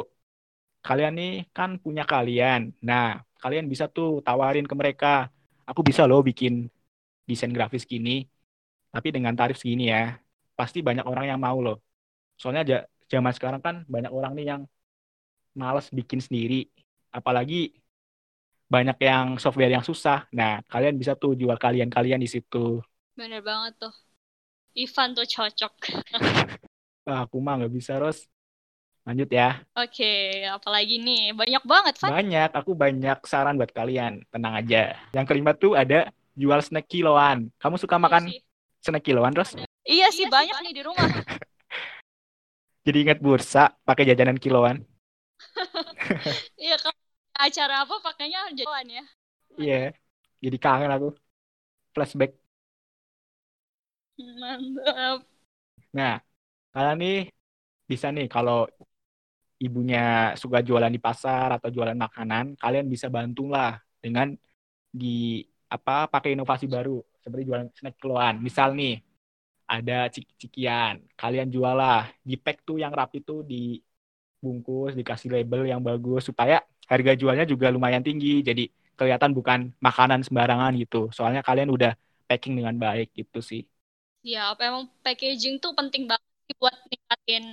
Kalian 0.86 1.12
nih 1.18 1.30
kan 1.56 1.70
punya 1.84 2.02
kalian. 2.12 2.60
Nah 2.88 3.04
kalian 3.42 3.66
bisa 3.72 3.84
tuh 3.96 4.08
tawarin 4.26 4.66
ke 4.70 4.74
mereka 4.80 5.06
aku 5.68 5.80
bisa 5.88 6.02
loh 6.10 6.20
bikin 6.28 6.52
desain 7.28 7.52
grafis 7.56 7.84
gini 7.92 8.10
tapi 8.94 9.08
dengan 9.16 9.34
tarif 9.38 9.56
segini 9.60 9.84
ya. 9.94 10.00
Pasti 10.58 10.78
banyak 10.88 11.04
orang 11.10 11.24
yang 11.30 11.40
mau 11.46 11.58
loh. 11.66 11.76
Soalnya 12.40 12.62
zaman 13.12 13.32
sekarang 13.36 13.60
kan 13.66 13.76
banyak 13.94 14.12
orang 14.18 14.32
nih 14.38 14.46
yang 14.52 14.62
males 15.60 15.86
bikin 15.98 16.20
sendiri. 16.22 16.54
Apalagi 17.10 17.54
banyak 18.70 18.98
yang 19.02 19.26
software 19.42 19.74
yang 19.74 19.82
susah. 19.82 20.30
Nah, 20.30 20.62
kalian 20.70 20.94
bisa 20.94 21.18
tuh 21.18 21.34
jual 21.34 21.58
kalian-kalian 21.58 22.22
di 22.22 22.30
situ. 22.30 22.78
Bener 23.18 23.42
banget 23.42 23.74
tuh. 23.82 23.94
Ivan 24.78 25.18
tuh 25.18 25.26
cocok. 25.26 25.74
Wah, 27.10 27.26
aku 27.26 27.42
mah 27.42 27.58
nggak 27.58 27.74
bisa, 27.74 27.98
Ros. 27.98 28.30
Lanjut 29.02 29.26
ya. 29.26 29.58
Oke, 29.74 30.46
apalagi 30.46 31.02
nih? 31.02 31.34
Banyak 31.34 31.66
banget, 31.66 31.94
Van. 31.98 32.10
Banyak, 32.14 32.50
aku 32.54 32.78
banyak 32.78 33.18
saran 33.26 33.58
buat 33.58 33.74
kalian. 33.74 34.22
Tenang 34.30 34.54
aja. 34.54 34.94
Yang 35.10 35.26
kelima 35.26 35.50
tuh 35.58 35.74
ada 35.74 36.14
jual 36.38 36.60
snack 36.62 36.86
kiloan. 36.86 37.50
Kamu 37.58 37.74
suka 37.74 37.98
makan 37.98 38.30
Iya 38.30 38.38
sih, 38.38 38.40
snack 38.86 39.02
kiloan, 39.02 39.34
Ros? 39.34 39.58
Iya 39.82 40.14
sih, 40.14 40.30
banyak 40.30 40.54
nih 40.62 40.74
di 40.78 40.82
rumah. 40.86 41.10
Jadi 42.86 42.98
ingat 43.02 43.18
bursa 43.18 43.74
pakai 43.82 44.06
jajanan 44.06 44.38
kiloan. 44.38 44.86
Acara 47.40 47.88
apa 47.88 47.96
pakainya 48.04 48.52
jalan 48.52 48.86
ya. 48.88 49.04
Iya. 49.56 49.82
Jadi 50.44 50.56
kangen 50.60 50.92
aku. 50.92 51.08
Flashback. 51.96 52.36
Mantap. 54.20 55.24
Nah, 55.96 56.20
kalian 56.70 56.96
nih 57.00 57.18
bisa 57.88 58.12
nih 58.12 58.28
kalau 58.28 58.68
ibunya 59.60 60.32
suka 60.36 60.60
jualan 60.60 60.92
di 60.92 61.00
pasar 61.00 61.56
atau 61.56 61.68
jualan 61.72 61.96
makanan, 61.96 62.56
kalian 62.60 62.86
bisa 62.88 63.08
bantulah 63.08 63.80
dengan 64.00 64.32
di 64.92 65.40
apa 65.70 66.06
pakai 66.10 66.34
inovasi 66.34 66.66
baru 66.66 67.00
seperti 67.22 67.42
jualan 67.48 67.68
snack 67.72 67.96
kiloan. 68.00 68.34
Misal 68.44 68.76
nih 68.76 69.00
ada 69.70 70.10
ciki-cikian, 70.10 70.94
kalian 71.14 71.48
jualah 71.48 72.10
di 72.22 72.34
pack 72.34 72.66
tuh 72.66 72.76
yang 72.82 72.90
rapi 72.90 73.22
tuh 73.22 73.46
dibungkus, 73.46 74.92
dikasih 74.98 75.30
label 75.30 75.62
yang 75.68 75.80
bagus 75.80 76.26
supaya 76.26 76.58
harga 76.92 77.12
jualnya 77.20 77.44
juga 77.52 77.66
lumayan 77.74 78.02
tinggi. 78.06 78.40
Jadi 78.48 78.62
kelihatan 78.98 79.30
bukan 79.38 79.58
makanan 79.82 80.20
sembarangan 80.26 80.72
gitu. 80.82 81.08
Soalnya 81.16 81.42
kalian 81.44 81.68
udah 81.76 81.92
packing 82.28 82.54
dengan 82.58 82.76
baik 82.78 83.12
gitu 83.18 83.40
sih. 83.44 83.62
Ya, 84.32 84.38
apa 84.52 84.62
emang 84.68 84.84
packaging 85.04 85.54
tuh 85.64 85.72
penting 85.78 86.02
banget 86.10 86.28
buat 86.60 86.76
ningkatin 86.92 87.44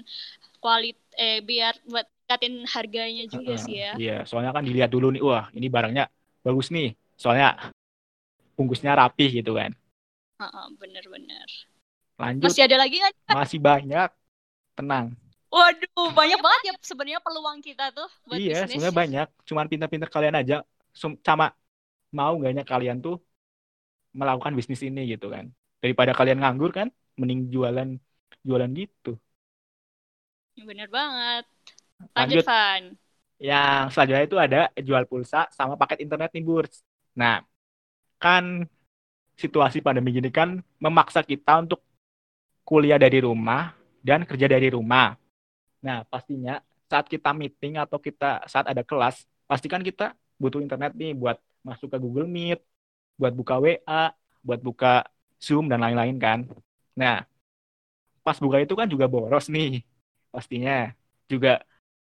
kualit 0.63 0.97
eh 1.21 1.37
biar 1.49 1.73
buat 1.91 2.05
ningkatin 2.09 2.53
harganya 2.75 3.23
juga 3.35 3.53
Heeh, 3.53 3.63
sih 3.63 3.75
ya. 3.85 3.93
Iya, 3.99 4.11
soalnya 4.27 4.51
kan 4.55 4.63
dilihat 4.67 4.89
dulu 4.95 5.05
nih, 5.13 5.21
wah 5.27 5.45
ini 5.57 5.67
barangnya 5.75 6.03
bagus 6.45 6.67
nih. 6.75 6.85
Soalnya 7.21 7.47
bungkusnya 8.57 8.91
rapi 8.99 9.25
gitu 9.37 9.51
kan. 9.59 9.71
Heeh, 10.39 10.67
bener-bener. 10.79 11.47
Lanjut, 12.21 12.55
Masih 12.55 12.63
ada 12.67 12.77
lagi 12.81 12.97
nggak? 13.01 13.15
masih 13.35 13.59
banyak. 13.67 14.09
Tenang. 14.77 15.07
Waduh, 15.47 16.11
banyak 16.11 16.39
banget 16.43 16.61
ya 16.69 16.73
sebenarnya 16.83 17.19
peluang 17.23 17.63
kita 17.63 17.89
tuh 17.95 18.07
buat 18.27 18.37
iya, 18.37 18.67
bisnis. 18.67 18.75
sebenarnya 18.75 18.95
banyak. 18.95 19.27
Cuman 19.47 19.65
pintar-pintar 19.71 20.09
kalian 20.11 20.35
aja. 20.35 20.55
Sama 20.91 21.53
mau 22.11 22.33
gaknya 22.41 22.65
kalian 22.67 22.99
tuh 22.99 23.21
melakukan 24.11 24.53
bisnis 24.57 24.81
ini 24.83 25.07
gitu 25.13 25.31
kan. 25.31 25.47
Daripada 25.79 26.11
kalian 26.11 26.41
nganggur 26.41 26.73
kan, 26.73 26.87
mending 27.15 27.47
jualan 27.53 27.95
jualan 28.43 28.71
gitu. 28.75 29.15
Bener 30.57 30.89
banget. 30.89 31.45
Lanjut, 32.17 32.41
Lanjut, 32.41 32.45
Van. 32.45 32.83
yang 33.37 33.93
selanjutnya 33.93 34.25
itu 34.25 34.37
ada 34.37 34.61
jual 34.77 35.03
pulsa 35.05 35.45
sama 35.53 35.77
paket 35.77 36.05
internet 36.05 36.33
nih, 36.33 36.43
Burs. 36.45 36.81
Nah, 37.13 37.45
kan 38.17 38.65
situasi 39.37 39.85
pandemi 39.85 40.17
gini 40.17 40.33
kan 40.33 40.57
memaksa 40.81 41.21
kita 41.21 41.61
untuk 41.61 41.85
kuliah 42.65 42.97
dari 42.97 43.21
rumah 43.21 43.77
dan 44.01 44.25
kerja 44.25 44.49
dari 44.49 44.73
rumah. 44.73 45.13
Nah, 45.85 45.97
pastinya 46.11 46.53
saat 46.91 47.05
kita 47.13 47.29
meeting 47.35 47.73
atau 47.83 47.97
kita 48.01 48.25
saat 48.51 48.65
ada 48.71 48.83
kelas, 48.85 49.15
pastikan 49.49 49.81
kita 49.83 50.15
butuh 50.41 50.59
internet 50.63 50.91
nih 50.95 51.11
buat 51.21 51.37
masuk 51.67 51.87
ke 51.93 51.97
Google 52.03 52.27
Meet, 52.29 52.59
buat 53.19 53.33
buka 53.39 53.55
WA, 53.63 54.13
buat 54.45 54.59
buka 54.67 54.87
Zoom 55.41 55.65
dan 55.71 55.79
lain-lain 55.83 56.17
kan. 56.21 56.39
Nah, 56.97 57.23
pas 58.25 58.37
buka 58.43 58.57
itu 58.63 58.73
kan 58.79 58.87
juga 58.93 59.05
boros 59.13 59.45
nih. 59.55 59.67
Pastinya 60.33 60.71
juga 61.31 61.49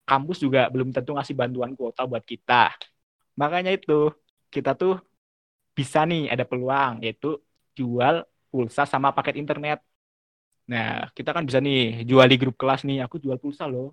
kampus 0.09 0.37
juga 0.45 0.59
belum 0.73 0.89
tentu 0.95 1.11
ngasih 1.17 1.35
bantuan 1.41 1.71
kuota 1.79 2.01
buat 2.11 2.23
kita. 2.31 2.53
Makanya 3.41 3.71
itu 3.77 3.93
kita 4.53 4.71
tuh 4.81 4.93
bisa 5.77 5.99
nih 6.09 6.21
ada 6.33 6.45
peluang 6.49 6.93
yaitu 7.05 7.27
jual 7.77 8.15
pulsa 8.51 8.83
sama 8.93 9.09
paket 9.17 9.35
internet. 9.41 9.79
Nah, 10.71 11.11
kita 11.17 11.29
kan 11.35 11.43
bisa 11.47 11.59
nih 11.65 11.77
jual 12.09 12.25
di 12.31 12.35
grup 12.41 12.55
kelas 12.61 12.81
nih, 12.87 12.97
aku 13.05 13.15
jual 13.23 13.37
pulsa 13.43 13.63
loh. 13.73 13.85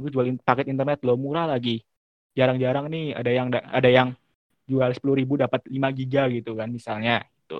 Aku 0.00 0.08
jual 0.14 0.26
paket 0.48 0.66
internet 0.72 0.98
loh, 1.06 1.16
murah 1.24 1.44
lagi. 1.52 1.70
Jarang-jarang 2.38 2.86
nih 2.92 3.04
ada 3.20 3.30
yang 3.38 3.48
da- 3.54 3.68
ada 3.78 3.88
yang 3.98 4.08
jual 4.70 4.90
10.000 4.96 5.34
dapat 5.44 5.60
5 5.74 5.88
giga 5.98 6.22
gitu 6.36 6.50
kan 6.60 6.68
misalnya 6.78 7.12
itu. 7.40 7.54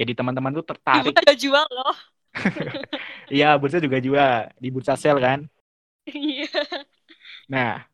Jadi 0.00 0.12
teman-teman 0.18 0.52
tuh 0.58 0.66
Ibu 0.92 1.08
tertarik. 1.08 1.16
ada 1.16 1.32
jual 1.36 1.66
loh. 1.76 1.96
Iya, 3.34 3.46
bursa 3.60 3.78
juga 3.84 3.98
jual 4.06 4.32
di 4.62 4.68
bursa 4.74 4.94
sel 5.02 5.16
kan. 5.26 5.40
Iya. 6.08 6.48
Nah, 7.48 7.84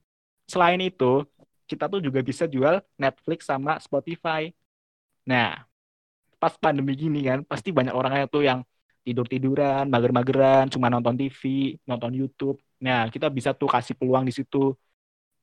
selain 0.51 0.81
itu, 0.83 1.25
kita 1.71 1.85
tuh 1.93 2.01
juga 2.07 2.21
bisa 2.25 2.45
jual 2.49 2.83
Netflix 3.01 3.49
sama 3.51 3.79
Spotify. 3.83 4.51
Nah, 5.29 5.65
pas 6.41 6.55
pandemi 6.59 6.93
gini 6.99 7.21
kan, 7.29 7.41
pasti 7.51 7.71
banyak 7.75 7.95
orang 7.95 8.13
yang 8.25 8.29
tuh 8.35 8.43
yang 8.45 8.61
tidur-tiduran, 9.07 9.85
mager-mageran, 9.93 10.65
cuma 10.75 10.87
nonton 10.95 11.15
TV, 11.21 11.43
nonton 11.91 12.13
YouTube. 12.21 12.57
Nah, 12.87 13.01
kita 13.15 13.27
bisa 13.37 13.51
tuh 13.61 13.69
kasih 13.75 13.95
peluang 13.99 14.25
di 14.29 14.33
situ 14.39 14.57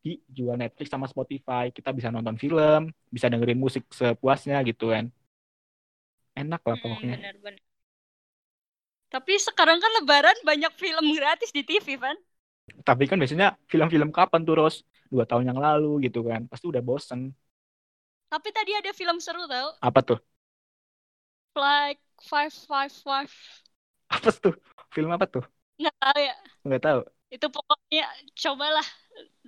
di 0.05 0.11
jual 0.37 0.55
Netflix 0.61 0.87
sama 0.93 1.07
Spotify. 1.13 1.65
Kita 1.77 1.89
bisa 1.97 2.09
nonton 2.15 2.35
film, 2.43 2.81
bisa 3.15 3.27
dengerin 3.31 3.59
musik 3.65 3.83
sepuasnya 3.93 4.57
gitu 4.69 4.93
kan. 4.93 5.05
Enak 6.41 6.61
lah 6.67 6.77
Hmm, 6.77 6.81
pokoknya. 6.83 7.17
bener-bener. 7.21 7.61
Tapi 9.13 9.33
sekarang 9.47 9.77
kan 9.83 9.91
lebaran 10.01 10.37
banyak 10.49 10.73
film 10.81 11.05
gratis 11.17 11.51
di 11.55 11.61
TV, 11.67 11.87
Van. 12.01 12.17
Tapi 12.87 13.03
kan 13.09 13.17
biasanya 13.21 13.47
film-film 13.71 14.09
kapan 14.17 14.41
tuh, 14.47 14.53
Ros? 14.59 14.75
Dua 15.11 15.23
tahun 15.29 15.45
yang 15.51 15.59
lalu 15.65 16.07
gitu 16.07 16.19
kan. 16.29 16.41
Pasti 16.51 16.65
udah 16.71 16.81
bosen. 16.87 17.19
Tapi 18.31 18.49
tadi 18.57 18.71
ada 18.79 18.91
film 18.99 19.17
seru 19.25 19.43
tau. 19.53 19.69
Apa 19.81 19.99
tuh? 20.07 20.17
Like 21.55 21.99
Five 22.25 22.53
Five 22.53 22.93
Five. 22.93 23.33
Apa 24.11 24.29
tuh? 24.29 24.55
Film 24.93 25.09
apa 25.09 25.25
tuh? 25.25 25.43
Nggak 25.81 25.95
tahu 25.97 26.19
ya. 26.19 26.35
Nggak 26.67 26.83
tahu. 26.83 26.99
Itu 27.31 27.47
pokoknya 27.49 28.05
cobalah. 28.35 28.87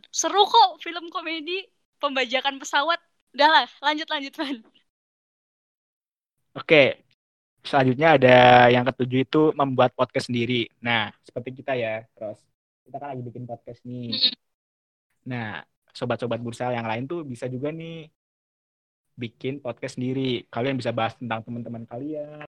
Seru 0.09 0.43
kok 0.47 0.81
film 0.81 1.11
komedi. 1.13 1.67
Pembajakan 2.01 2.59
pesawat. 2.59 2.99
Udah 3.33 3.49
lah, 3.49 3.65
lanjut 3.79 4.07
lanjut, 4.11 4.33
Van. 4.35 4.57
Oke, 6.53 7.01
selanjutnya 7.65 8.19
ada 8.19 8.37
yang 8.69 8.85
ketujuh 8.85 9.25
itu 9.25 9.41
membuat 9.57 9.95
podcast 9.97 10.29
sendiri. 10.29 10.69
Nah, 10.83 11.09
seperti 11.25 11.63
kita 11.63 11.73
ya, 11.73 12.05
terus 12.13 12.37
kita 12.85 13.01
kan 13.01 13.15
lagi 13.15 13.23
bikin 13.25 13.47
podcast 13.49 13.81
nih. 13.87 14.19
Nah, 15.25 15.65
sobat-sobat 15.95 16.43
bursa 16.43 16.69
yang 16.69 16.85
lain 16.85 17.09
tuh 17.09 17.25
bisa 17.25 17.49
juga 17.49 17.73
nih 17.73 18.05
bikin 19.17 19.63
podcast 19.63 19.97
sendiri. 19.97 20.45
Kalian 20.51 20.77
bisa 20.77 20.93
bahas 20.93 21.17
tentang 21.17 21.41
teman-teman 21.41 21.87
kalian, 21.89 22.45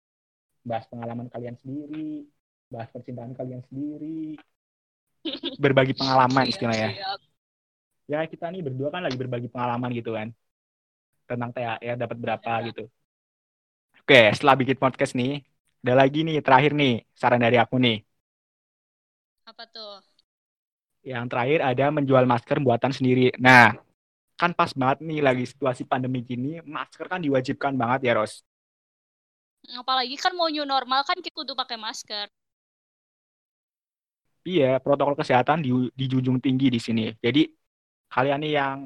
bahas 0.66 0.90
pengalaman 0.90 1.30
kalian 1.30 1.56
sendiri, 1.62 2.26
bahas 2.74 2.90
percintaan 2.90 3.38
kalian 3.38 3.62
sendiri, 3.70 4.36
berbagi 5.64 5.94
pengalaman 5.94 6.50
istilahnya. 6.50 6.98
Ya 8.10 8.26
kita 8.26 8.50
nih 8.50 8.66
berdua 8.66 8.90
kan 8.90 9.06
lagi 9.06 9.18
berbagi 9.18 9.50
pengalaman 9.50 9.94
gitu 9.94 10.18
kan, 10.18 10.34
tentang 11.30 11.54
THR 11.54 11.96
dapat 12.02 12.18
berapa 12.18 12.52
gitu. 12.74 12.84
Oke, 14.06 14.22
setelah 14.34 14.58
bikin 14.58 14.78
podcast 14.78 15.14
nih, 15.18 15.42
ada 15.86 15.94
lagi 16.02 16.22
nih 16.26 16.42
terakhir 16.42 16.78
nih 16.78 17.06
saran 17.18 17.42
dari 17.42 17.58
aku 17.58 17.78
nih. 17.82 18.02
Apa 19.46 19.66
tuh? 19.70 20.02
Yang 21.06 21.26
terakhir 21.30 21.60
ada 21.62 21.86
menjual 21.94 22.26
masker 22.26 22.58
buatan 22.62 22.90
sendiri. 22.90 23.34
Nah, 23.38 23.78
kan 24.38 24.54
pas 24.58 24.74
banget 24.74 25.06
nih 25.06 25.22
lagi 25.22 25.46
situasi 25.46 25.86
pandemi 25.86 26.22
gini, 26.22 26.62
masker 26.66 27.06
kan 27.10 27.22
diwajibkan 27.22 27.74
banget 27.78 28.10
ya, 28.10 28.14
Ros. 28.18 28.42
Apalagi 29.74 30.16
kan 30.22 30.34
mau 30.38 30.50
new 30.52 30.66
normal 30.68 31.02
kan 31.08 31.18
kita 31.18 31.34
kudu 31.34 31.58
pakai 31.58 31.78
masker. 31.80 32.30
Iya, 34.46 34.78
protokol 34.78 35.18
kesehatan 35.18 35.66
di, 35.66 35.70
dijunjung 35.98 36.38
tinggi 36.38 36.70
di 36.70 36.78
sini. 36.78 37.10
Jadi, 37.18 37.50
kalian 38.14 38.40
nih 38.46 38.54
yang 38.62 38.78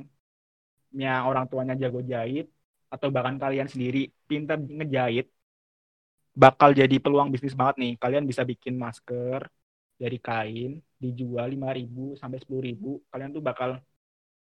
yang 0.96 1.22
orang 1.30 1.46
tuanya 1.52 1.76
jago 1.78 2.00
jahit 2.02 2.48
atau 2.90 3.08
bahkan 3.14 3.38
kalian 3.38 3.68
sendiri 3.70 4.10
pintar 4.26 4.58
ngejahit 4.58 5.30
bakal 6.34 6.70
jadi 6.72 6.96
peluang 7.04 7.30
bisnis 7.34 7.58
banget 7.60 7.76
nih. 7.84 7.94
Kalian 8.00 8.24
bisa 8.24 8.42
bikin 8.48 8.80
masker 8.80 9.44
dari 10.00 10.18
kain 10.18 10.80
dijual 10.96 11.48
5.000 11.52 12.16
sampai 12.16 12.40
10.000. 12.40 13.04
Kalian 13.12 13.36
tuh 13.36 13.44
bakal 13.44 13.70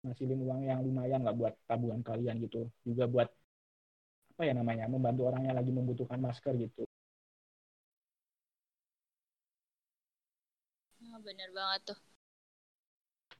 ngasilin 0.08 0.39
uang 0.48 0.62
yang 0.65 0.80
lumayan 0.82 1.20
nggak 1.24 1.38
buat 1.38 1.54
tabungan 1.67 2.02
kalian 2.02 2.39
gitu. 2.46 2.72
Juga 2.88 3.04
buat 3.06 3.30
apa 4.41 4.49
ya 4.49 4.58
namanya? 4.58 4.89
membantu 4.89 5.30
orang 5.30 5.45
yang 5.45 5.54
lagi 5.54 5.69
membutuhkan 5.69 6.17
masker 6.17 6.58
gitu. 6.58 6.82
Ah, 11.13 11.19
bener 11.21 11.49
banget 11.54 11.82
tuh. 11.93 11.97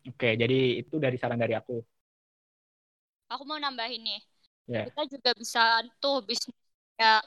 Oke, 0.09 0.29
jadi 0.37 0.77
itu 0.85 0.95
dari 1.01 1.17
saran 1.17 1.41
dari 1.41 1.57
aku. 1.57 1.81
aku 3.31 3.43
mau 3.49 3.57
nambahin 3.57 4.01
nih. 4.03 4.19
Ya. 4.69 4.85
Kita 4.85 5.01
juga 5.13 5.31
bisa 5.41 5.61
tuh 6.03 6.21
bisnis 6.27 6.57
kayak 6.99 7.21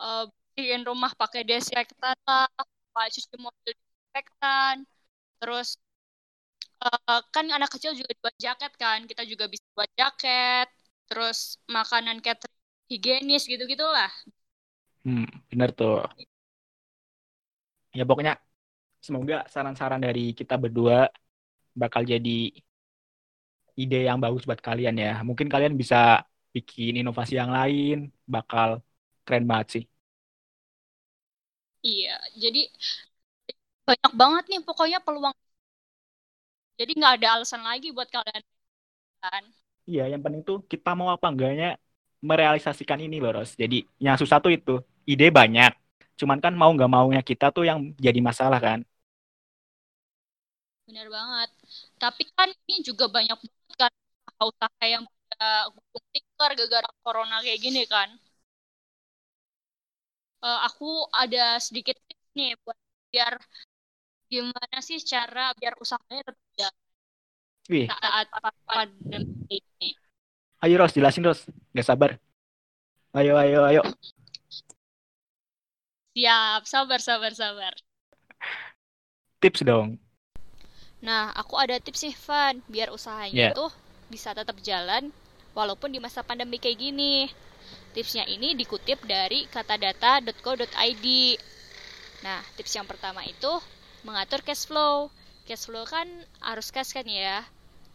eh, 0.00 0.24
bikin 0.56 0.82
rumah 0.88 1.12
pakai 1.20 1.42
desinfektan 1.48 2.16
lah, 2.28 2.48
pakai 2.94 3.10
cuci 3.14 3.36
mobil 3.38 3.72
desinfektan. 3.76 4.76
Terus 5.40 5.68
eh, 6.84 7.20
kan 7.34 7.44
anak 7.56 7.70
kecil 7.74 7.92
juga 7.98 8.12
buat 8.22 8.36
jaket 8.44 8.72
kan, 8.82 8.98
kita 9.10 9.22
juga 9.30 9.44
bisa 9.52 9.66
buat 9.76 9.90
jaket. 10.00 10.66
Terus 11.08 11.38
makanan 11.76 12.16
catering 12.24 12.55
higienis 12.90 13.44
gitu-gitulah. 13.50 14.10
Hmm, 15.04 15.24
bener 15.50 15.70
tuh. 15.78 15.92
Ya 17.98 18.02
pokoknya 18.08 18.34
semoga 19.06 19.34
saran-saran 19.54 20.00
dari 20.06 20.20
kita 20.38 20.54
berdua 20.62 20.96
bakal 21.82 22.02
jadi 22.12 22.30
ide 23.80 23.96
yang 24.08 24.18
bagus 24.24 24.42
buat 24.48 24.60
kalian 24.68 24.94
ya. 25.04 25.08
Mungkin 25.28 25.48
kalian 25.52 25.74
bisa 25.80 25.96
bikin 26.54 26.92
inovasi 27.00 27.32
yang 27.40 27.50
lain, 27.58 27.94
bakal 28.34 28.68
keren 29.24 29.44
banget 29.50 29.66
sih. 29.74 29.82
Iya, 31.86 32.14
jadi 32.42 32.58
banyak 33.88 34.12
banget 34.20 34.44
nih 34.50 34.60
pokoknya 34.66 34.98
peluang. 35.06 35.34
Jadi 36.80 36.90
nggak 36.98 37.12
ada 37.20 37.28
alasan 37.36 37.62
lagi 37.68 37.88
buat 37.96 38.08
kalian 38.14 38.42
kan. 39.22 39.44
Iya, 39.90 40.00
yang 40.12 40.22
penting 40.24 40.42
tuh 40.48 40.56
kita 40.72 40.88
mau 40.98 41.08
apa 41.14 41.26
enggaknya 41.32 41.66
merealisasikan 42.22 42.98
ini 43.02 43.16
loh, 43.22 43.32
Ros. 43.42 43.54
Jadi 43.58 43.84
yang 44.02 44.16
susah 44.20 44.38
tuh 44.44 44.52
itu, 44.54 44.80
ide 45.08 45.28
banyak. 45.32 45.72
Cuman 46.20 46.38
kan 46.44 46.52
mau 46.56 46.70
nggak 46.72 46.90
maunya 46.90 47.22
kita 47.24 47.52
tuh 47.52 47.64
yang 47.68 47.92
jadi 48.00 48.20
masalah 48.24 48.58
kan. 48.62 48.80
Bener 50.86 51.06
banget. 51.10 51.50
Tapi 52.02 52.22
kan 52.36 52.48
ini 52.66 52.74
juga 52.88 53.04
banyak 53.10 53.38
banget 53.42 53.74
kan 53.80 53.92
usaha-usaha 54.28 54.84
yang 54.94 55.04
pada 55.06 55.46
gulung 55.74 56.06
tikar 56.14 56.50
gara-gara 56.58 56.88
corona 57.04 57.36
kayak 57.44 57.60
gini 57.64 57.82
kan. 57.90 58.08
Eh, 60.46 60.58
aku 60.68 60.86
ada 61.22 61.58
sedikit 61.66 61.96
tips 62.06 62.28
nih 62.38 62.50
buat 62.62 62.78
biar 63.10 63.34
gimana 64.32 64.78
sih 64.88 64.98
cara 65.12 65.40
biar 65.58 65.74
usahanya 65.82 66.22
tetap 66.28 66.46
jalan 66.58 66.76
Wih, 67.68 67.88
saat 67.88 68.26
pandemi. 68.66 69.58
Ayo 70.66 70.82
Ros, 70.82 70.92
jelasin 70.92 71.22
Ros. 71.22 71.46
Nggak 71.70 71.86
sabar. 71.86 72.10
Ayo, 73.14 73.38
ayo, 73.38 73.62
ayo. 73.70 73.82
Siap, 76.12 76.62
sabar, 76.66 77.00
sabar, 77.00 77.32
sabar. 77.32 77.72
Tips 79.38 79.62
dong. 79.62 80.02
Nah, 81.04 81.30
aku 81.38 81.54
ada 81.60 81.78
tips 81.78 82.02
nih, 82.02 82.16
Van, 82.26 82.54
biar 82.66 82.88
usahanya 82.90 83.52
Yeah. 83.52 83.54
tuh 83.54 83.70
bisa 84.10 84.32
tetap 84.34 84.58
jalan 84.64 85.12
walaupun 85.54 85.92
di 85.92 86.00
masa 86.02 86.26
pandemi 86.26 86.58
kayak 86.58 86.80
gini. 86.82 87.30
Tipsnya 87.94 88.28
ini 88.28 88.52
dikutip 88.52 89.04
dari 89.08 89.48
katadata.co.id. 89.48 91.06
Nah, 92.24 92.40
tips 92.56 92.72
yang 92.76 92.84
pertama 92.88 93.24
itu 93.24 93.52
mengatur 94.04 94.44
cash 94.44 94.68
flow. 94.68 95.08
Cash 95.48 95.68
flow 95.68 95.84
kan 95.88 96.08
harus 96.42 96.68
cash 96.72 96.92
kan 96.92 97.06
ya. 97.08 97.44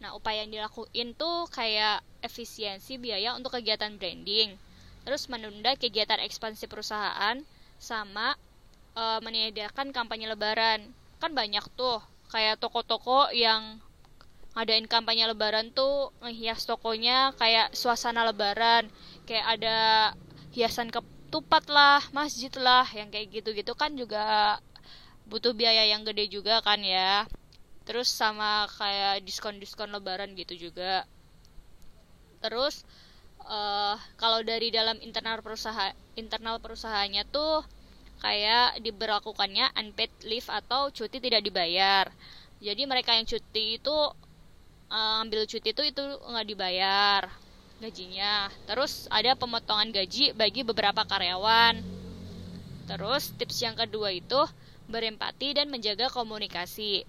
Nah, 0.02 0.18
upaya 0.18 0.42
yang 0.42 0.50
dilakuin 0.50 1.14
tuh 1.14 1.46
kayak 1.54 2.02
efisiensi 2.26 2.98
biaya 2.98 3.38
untuk 3.38 3.54
kegiatan 3.54 3.94
branding, 3.94 4.58
terus 5.06 5.30
menunda 5.30 5.78
kegiatan 5.78 6.18
ekspansi 6.18 6.66
perusahaan, 6.66 7.38
sama 7.78 8.34
eh, 8.98 9.20
menyediakan 9.22 9.94
kampanye 9.94 10.26
lebaran. 10.26 10.90
Kan 11.22 11.38
banyak 11.38 11.62
tuh 11.78 12.02
kayak 12.34 12.58
toko-toko 12.58 13.30
yang 13.30 13.78
ngadain 14.58 14.90
kampanye 14.90 15.30
lebaran 15.30 15.70
tuh 15.70 16.10
ngehias 16.18 16.66
tokonya 16.66 17.30
kayak 17.38 17.70
suasana 17.70 18.26
lebaran. 18.26 18.90
Kayak 19.22 19.46
ada 19.54 19.78
hiasan 20.50 20.90
ketupat 20.90 21.70
lah 21.70 22.02
masjid 22.10 22.50
lah 22.58 22.84
yang 22.90 23.06
kayak 23.08 23.30
gitu-gitu 23.38 23.72
kan 23.78 23.94
juga 23.94 24.58
butuh 25.30 25.54
biaya 25.54 25.86
yang 25.88 26.02
gede 26.04 26.28
juga 26.28 26.60
kan 26.60 26.82
ya 26.82 27.24
terus 27.82 28.08
sama 28.10 28.70
kayak 28.78 29.22
diskon-diskon 29.26 29.90
lebaran 29.90 30.32
gitu 30.38 30.54
juga 30.70 31.06
terus 32.42 32.86
eh 33.42 33.96
kalau 34.18 34.40
dari 34.46 34.70
dalam 34.70 34.98
internal 35.02 35.42
perusahaan 35.42 35.94
internal 36.14 36.62
perusahaannya 36.62 37.26
tuh 37.30 37.66
kayak 38.22 38.78
diberlakukannya 38.78 39.74
unpaid 39.74 40.14
leave 40.22 40.46
atau 40.46 40.94
cuti 40.94 41.18
tidak 41.18 41.42
dibayar. 41.42 42.06
Jadi 42.62 42.86
mereka 42.86 43.18
yang 43.18 43.26
cuti 43.26 43.82
itu 43.82 43.96
eh, 44.94 45.22
ambil 45.26 45.42
cuti 45.50 45.74
itu 45.74 45.82
itu 45.82 46.02
nggak 46.30 46.46
dibayar 46.46 47.22
gajinya. 47.82 48.46
Terus 48.70 49.10
ada 49.10 49.34
pemotongan 49.34 49.90
gaji 49.90 50.30
bagi 50.38 50.62
beberapa 50.62 51.02
karyawan. 51.02 51.82
Terus 52.86 53.34
tips 53.34 53.58
yang 53.66 53.74
kedua 53.74 54.14
itu 54.14 54.38
berempati 54.86 55.58
dan 55.58 55.66
menjaga 55.66 56.06
komunikasi. 56.14 57.02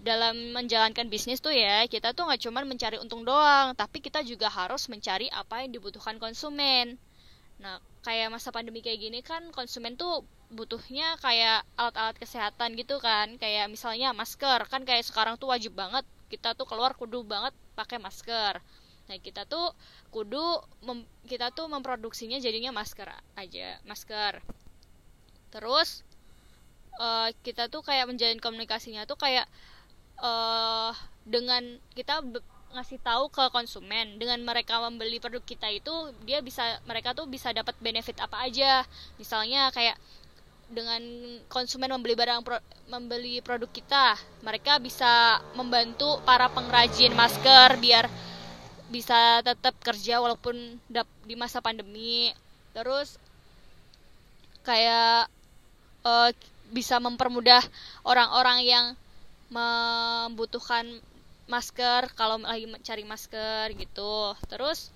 Dalam 0.00 0.56
menjalankan 0.56 1.12
bisnis 1.12 1.44
tuh 1.44 1.52
ya, 1.52 1.84
kita 1.84 2.16
tuh 2.16 2.24
nggak 2.24 2.40
cuma 2.40 2.64
mencari 2.64 2.96
untung 2.96 3.20
doang, 3.22 3.76
tapi 3.76 4.00
kita 4.00 4.24
juga 4.24 4.48
harus 4.48 4.88
mencari 4.88 5.28
apa 5.28 5.60
yang 5.60 5.76
dibutuhkan 5.76 6.16
konsumen. 6.16 6.96
Nah, 7.60 7.76
kayak 8.00 8.32
masa 8.32 8.48
pandemi 8.48 8.80
kayak 8.80 9.00
gini 9.00 9.20
kan 9.20 9.52
konsumen 9.52 9.92
tuh 10.00 10.24
butuhnya 10.50 11.20
kayak 11.20 11.62
alat-alat 11.76 12.16
kesehatan 12.16 12.72
gitu 12.74 12.96
kan 12.98 13.36
kayak 13.36 13.68
misalnya 13.68 14.16
masker. 14.16 14.64
Kan 14.72 14.88
kayak 14.88 15.04
sekarang 15.04 15.36
tuh 15.36 15.52
wajib 15.52 15.76
banget 15.76 16.02
kita 16.32 16.56
tuh 16.56 16.64
keluar 16.64 16.96
kudu 16.96 17.20
banget 17.22 17.52
pakai 17.76 18.00
masker. 18.00 18.64
Nah 19.06 19.16
kita 19.20 19.44
tuh 19.44 19.76
kudu 20.08 20.64
kita 21.28 21.52
tuh 21.52 21.68
memproduksinya 21.68 22.40
jadinya 22.40 22.72
masker 22.72 23.12
aja 23.36 23.76
masker. 23.84 24.40
Terus 25.52 26.02
eh, 26.96 27.28
kita 27.44 27.68
tuh 27.68 27.84
kayak 27.84 28.08
menjalin 28.08 28.40
komunikasinya 28.40 29.04
tuh 29.04 29.20
kayak 29.20 29.44
eh 30.20 30.92
dengan 31.24 31.62
kita 31.96 32.20
ngasih 32.70 33.02
tahu 33.02 33.26
ke 33.34 33.50
konsumen 33.50 34.14
dengan 34.20 34.38
mereka 34.46 34.78
membeli 34.78 35.18
produk 35.18 35.42
kita 35.42 35.66
itu 35.74 35.90
dia 36.22 36.38
bisa 36.38 36.78
mereka 36.86 37.10
tuh 37.18 37.26
bisa 37.26 37.50
dapat 37.50 37.74
benefit 37.82 38.16
apa 38.22 38.46
aja. 38.46 38.86
Misalnya 39.18 39.74
kayak 39.74 39.98
dengan 40.70 41.02
konsumen 41.50 41.90
membeli 41.90 42.14
barang 42.14 42.46
pro- 42.46 42.62
membeli 42.86 43.42
produk 43.42 43.66
kita 43.66 44.14
mereka 44.46 44.78
bisa 44.78 45.42
membantu 45.58 46.22
para 46.22 46.46
pengrajin 46.46 47.10
masker 47.10 47.74
biar 47.82 48.06
bisa 48.86 49.42
tetap 49.42 49.74
kerja 49.82 50.22
walaupun 50.22 50.78
di 51.26 51.34
masa 51.34 51.58
pandemi. 51.58 52.30
Terus 52.70 53.18
kayak 54.62 55.26
eh, 56.06 56.30
bisa 56.70 57.02
mempermudah 57.02 57.66
orang-orang 58.06 58.62
yang 58.62 58.84
membutuhkan 59.50 60.86
masker 61.50 62.14
kalau 62.14 62.38
lagi 62.40 62.66
cari 62.86 63.02
masker 63.02 63.74
gitu. 63.74 64.34
Terus 64.46 64.94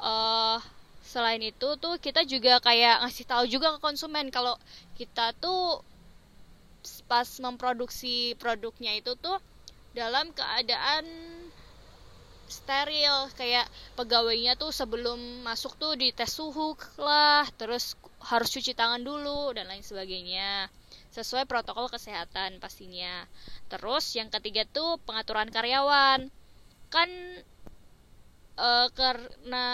eh 0.00 0.58
selain 1.04 1.42
itu 1.44 1.68
tuh 1.76 2.00
kita 2.00 2.24
juga 2.24 2.58
kayak 2.64 3.04
ngasih 3.04 3.24
tahu 3.28 3.44
juga 3.46 3.76
ke 3.76 3.78
konsumen 3.84 4.32
kalau 4.32 4.56
kita 4.96 5.36
tuh 5.36 5.84
pas 7.04 7.28
memproduksi 7.44 8.32
produknya 8.40 8.96
itu 8.96 9.12
tuh 9.20 9.36
dalam 9.92 10.32
keadaan 10.32 11.04
steril. 12.48 13.28
Kayak 13.36 13.68
pegawainya 14.00 14.56
tuh 14.56 14.72
sebelum 14.72 15.44
masuk 15.44 15.76
tuh 15.76 15.92
dites 16.00 16.32
suhu 16.32 16.72
lah 16.96 17.44
terus 17.60 17.92
harus 18.24 18.48
cuci 18.48 18.72
tangan 18.72 19.04
dulu 19.04 19.52
dan 19.52 19.68
lain 19.68 19.84
sebagainya 19.84 20.72
sesuai 21.14 21.46
protokol 21.46 21.86
kesehatan 21.86 22.58
pastinya. 22.58 23.22
Terus 23.70 24.18
yang 24.18 24.28
ketiga 24.34 24.66
tuh 24.66 24.98
pengaturan 25.06 25.46
karyawan. 25.54 26.26
Kan 26.90 27.10
eh, 28.58 28.88
karena 28.98 29.66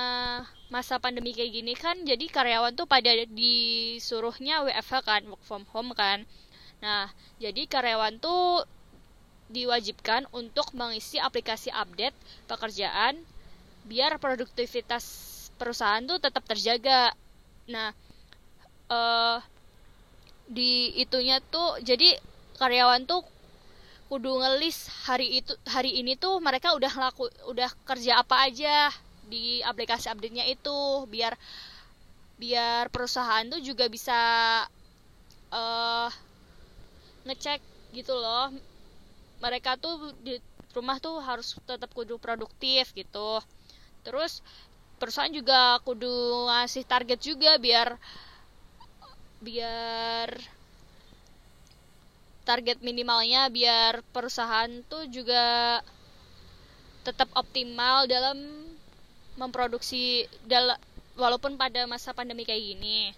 masa 0.70 1.02
pandemi 1.02 1.34
kayak 1.34 1.50
gini 1.50 1.74
kan 1.74 1.96
jadi 2.06 2.30
karyawan 2.30 2.76
tuh 2.78 2.86
pada 2.86 3.10
disuruhnya 3.26 4.62
WFH 4.68 4.94
kan 5.02 5.22
work 5.26 5.42
from 5.42 5.64
home 5.72 5.96
kan. 5.96 6.28
Nah 6.84 7.08
jadi 7.40 7.64
karyawan 7.66 8.20
tuh 8.20 8.68
diwajibkan 9.50 10.30
untuk 10.30 10.70
mengisi 10.78 11.18
aplikasi 11.18 11.74
update 11.74 12.14
pekerjaan 12.46 13.18
biar 13.90 14.20
produktivitas 14.22 15.02
perusahaan 15.58 16.04
tuh 16.04 16.20
tetap 16.22 16.44
terjaga. 16.46 17.10
Nah 17.66 17.90
eh 18.90 19.38
di 20.50 20.90
itunya 20.98 21.38
tuh 21.38 21.78
jadi 21.86 22.18
karyawan 22.58 23.06
tuh 23.06 23.22
kudu 24.10 24.42
ngelis 24.42 24.90
hari 25.06 25.38
itu 25.38 25.54
hari 25.70 26.02
ini 26.02 26.18
tuh 26.18 26.42
mereka 26.42 26.74
udah 26.74 26.90
laku 26.98 27.30
udah 27.46 27.70
kerja 27.86 28.18
apa 28.18 28.50
aja 28.50 28.90
di 29.30 29.62
aplikasi 29.62 30.10
update-nya 30.10 30.50
itu 30.50 31.06
biar 31.06 31.38
biar 32.34 32.90
perusahaan 32.90 33.46
tuh 33.46 33.62
juga 33.62 33.86
bisa 33.86 34.18
eh 35.54 36.10
ngecek 37.30 37.60
gitu 37.94 38.18
loh. 38.18 38.50
Mereka 39.38 39.78
tuh 39.78 40.12
di 40.20 40.36
rumah 40.74 40.98
tuh 40.98 41.22
harus 41.22 41.54
tetap 41.62 41.94
kudu 41.94 42.18
produktif 42.18 42.90
gitu. 42.98 43.38
Terus 44.02 44.42
perusahaan 44.98 45.32
juga 45.32 45.78
kudu 45.86 46.10
ngasih 46.50 46.84
target 46.84 47.20
juga 47.22 47.56
biar 47.56 47.96
biar 49.40 50.28
target 52.44 52.80
minimalnya 52.84 53.48
biar 53.48 54.04
perusahaan 54.12 54.68
tuh 54.88 55.08
juga 55.08 55.78
tetap 57.00 57.32
optimal 57.32 58.04
dalam 58.04 58.36
memproduksi 59.40 60.28
dal 60.44 60.76
walaupun 61.16 61.56
pada 61.56 61.88
masa 61.88 62.12
pandemi 62.12 62.44
kayak 62.44 62.76
gini. 62.76 63.12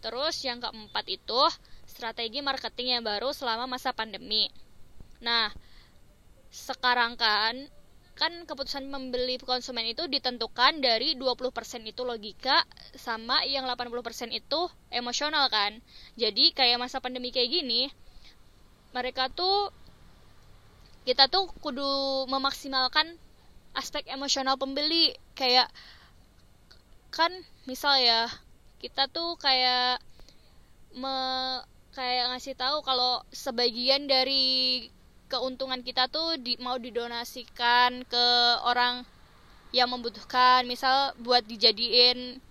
Terus 0.00 0.38
yang 0.46 0.62
keempat 0.62 1.04
itu 1.10 1.40
strategi 1.84 2.40
marketing 2.40 2.98
yang 2.98 3.02
baru 3.02 3.34
selama 3.34 3.66
masa 3.66 3.90
pandemi. 3.90 4.46
Nah, 5.20 5.50
sekarang 6.50 7.18
kan 7.18 7.66
kan 8.20 8.44
keputusan 8.44 8.84
membeli 8.92 9.40
konsumen 9.40 9.88
itu 9.88 10.04
ditentukan 10.04 10.84
dari 10.84 11.16
20% 11.16 11.40
itu 11.88 12.04
logika 12.04 12.68
sama 12.92 13.40
yang 13.48 13.64
80% 13.64 14.36
itu 14.36 14.60
emosional 14.92 15.48
kan. 15.48 15.80
Jadi 16.20 16.52
kayak 16.52 16.76
masa 16.76 17.00
pandemi 17.00 17.32
kayak 17.32 17.48
gini, 17.48 17.88
mereka 18.92 19.32
tuh 19.32 19.72
kita 21.08 21.32
tuh 21.32 21.48
kudu 21.64 22.28
memaksimalkan 22.28 23.16
aspek 23.72 24.04
emosional 24.12 24.60
pembeli 24.60 25.16
kayak 25.32 25.72
kan 27.08 27.32
misal 27.64 27.96
ya 27.96 28.28
kita 28.84 29.08
tuh 29.08 29.40
kayak 29.40 29.96
me 30.92 31.16
kayak 31.96 32.36
ngasih 32.36 32.52
tahu 32.52 32.84
kalau 32.84 33.24
sebagian 33.32 34.06
dari 34.06 34.86
keuntungan 35.30 35.80
kita 35.86 36.10
tuh 36.10 36.34
di, 36.42 36.58
mau 36.58 36.74
didonasikan 36.76 38.02
ke 38.04 38.26
orang 38.66 39.06
yang 39.70 39.86
membutuhkan. 39.86 40.66
Misal 40.66 41.14
buat 41.22 41.46
dijadiin 41.46 42.42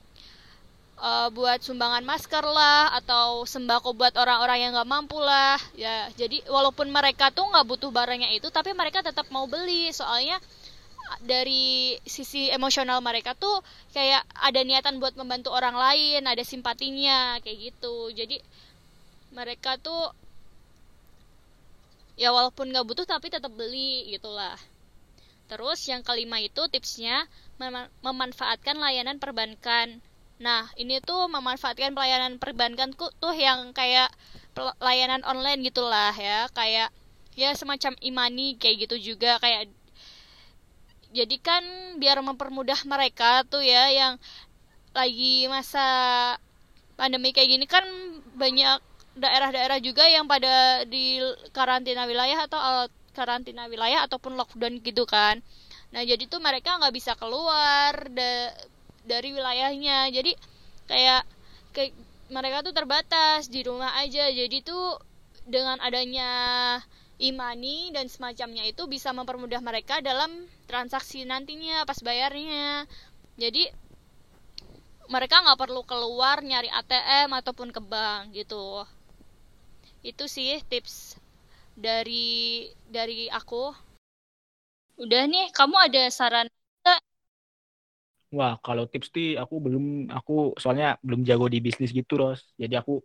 uh, 0.99 1.27
buat 1.35 1.59
sumbangan 1.59 2.03
masker 2.07 2.43
lah 2.43 2.95
atau 2.99 3.43
sembako 3.43 3.95
buat 3.95 4.15
orang-orang 4.15 4.63
yang 4.63 4.71
nggak 4.75 4.89
mampu 4.89 5.19
lah. 5.19 5.59
Ya 5.75 6.07
jadi 6.15 6.39
walaupun 6.47 6.87
mereka 6.91 7.31
tuh 7.35 7.47
nggak 7.47 7.67
butuh 7.67 7.91
barangnya 7.91 8.31
itu 8.35 8.47
tapi 8.51 8.71
mereka 8.71 9.03
tetap 9.03 9.27
mau 9.31 9.47
beli. 9.47 9.91
Soalnya 9.91 10.39
dari 11.25 11.97
sisi 12.05 12.53
emosional 12.53 13.01
mereka 13.01 13.33
tuh 13.33 13.65
kayak 13.91 14.21
ada 14.37 14.61
niatan 14.61 15.01
buat 15.01 15.17
membantu 15.17 15.49
orang 15.49 15.73
lain 15.73 16.21
ada 16.23 16.43
simpatinya 16.47 17.41
kayak 17.43 17.73
gitu. 17.73 18.13
Jadi 18.13 18.39
mereka 19.33 19.77
tuh 19.77 20.13
ya 22.19 22.35
walaupun 22.35 22.67
nggak 22.75 22.83
butuh 22.83 23.05
tapi 23.07 23.31
tetap 23.31 23.55
beli 23.55 24.11
gitulah. 24.11 24.59
Terus 25.47 25.79
yang 25.87 26.03
kelima 26.03 26.43
itu 26.43 26.67
tipsnya 26.67 27.25
mem 27.57 27.87
memanfaatkan 28.03 28.75
layanan 28.75 29.17
perbankan. 29.23 30.03
Nah 30.43 30.67
ini 30.75 30.99
tuh 30.99 31.31
memanfaatkan 31.31 31.95
pelayanan 31.95 32.35
perbankan 32.37 32.91
tuh 32.93 33.33
yang 33.33 33.71
kayak 33.71 34.11
layanan 34.83 35.23
online 35.23 35.63
gitulah 35.63 36.11
ya. 36.11 36.51
Kayak 36.51 36.91
ya 37.39 37.55
semacam 37.55 37.95
imani 38.03 38.59
kayak 38.59 38.85
gitu 38.85 39.15
juga 39.15 39.39
kayak 39.39 39.71
jadi 41.09 41.35
kan 41.41 41.63
biar 41.97 42.21
mempermudah 42.21 42.83
mereka 42.85 43.41
tuh 43.47 43.63
ya 43.65 43.89
yang 43.89 44.13
lagi 44.93 45.47
masa 45.47 45.87
pandemi 46.99 47.31
kayak 47.31 47.49
gini 47.49 47.65
kan 47.65 47.85
banyak 48.35 48.88
daerah-daerah 49.19 49.77
juga 49.83 50.07
yang 50.07 50.25
pada 50.25 50.83
di 50.87 51.19
karantina 51.51 52.07
wilayah 52.07 52.47
atau 52.47 52.59
karantina 53.13 53.67
wilayah 53.67 54.07
ataupun 54.07 54.39
lockdown 54.39 54.79
gitu 54.79 55.03
kan. 55.03 55.43
Nah 55.91 56.01
jadi 56.05 56.25
tuh 56.25 56.39
mereka 56.39 56.77
nggak 56.79 56.95
bisa 56.95 57.13
keluar 57.19 58.07
da 58.09 58.55
dari 59.03 59.35
wilayahnya. 59.35 60.09
Jadi 60.13 60.31
kayak 60.87 61.23
kayak 61.75 61.93
mereka 62.29 62.61
tuh 62.63 62.73
terbatas 62.73 63.49
di 63.49 63.65
rumah 63.65 63.97
aja. 63.99 64.29
Jadi 64.31 64.63
tuh 64.63 64.97
dengan 65.49 65.81
adanya 65.81 66.29
imani 67.19 67.91
dan 67.91 68.07
semacamnya 68.07 68.63
itu 68.63 68.87
bisa 68.87 69.11
mempermudah 69.11 69.59
mereka 69.59 69.99
dalam 69.99 70.47
transaksi 70.69 71.27
nantinya 71.27 71.83
pas 71.83 71.99
bayarnya. 71.99 72.87
Jadi 73.35 73.67
mereka 75.09 75.41
nggak 75.41 75.57
perlu 75.57 75.81
keluar 75.83 76.45
nyari 76.45 76.69
ATM 76.69 77.33
ataupun 77.33 77.73
ke 77.73 77.81
bank 77.81 78.29
gitu 78.37 78.85
itu 80.03 80.25
sih 80.31 80.63
tips 80.71 81.19
dari 81.75 82.67
dari 82.87 83.27
aku 83.27 83.75
udah 84.99 85.23
nih 85.31 85.51
kamu 85.55 85.75
ada 85.87 86.03
saran 86.11 86.47
Wah, 88.29 88.53
kalau 88.65 88.85
tips 88.85 89.09
sih 89.15 89.33
aku 89.41 89.55
belum, 89.57 89.83
aku 90.17 90.53
soalnya 90.61 91.01
belum 91.01 91.25
jago 91.25 91.45
di 91.49 91.57
bisnis 91.65 91.89
gitu, 91.89 92.13
Ros. 92.21 92.41
Jadi 92.61 92.73
aku 92.77 93.01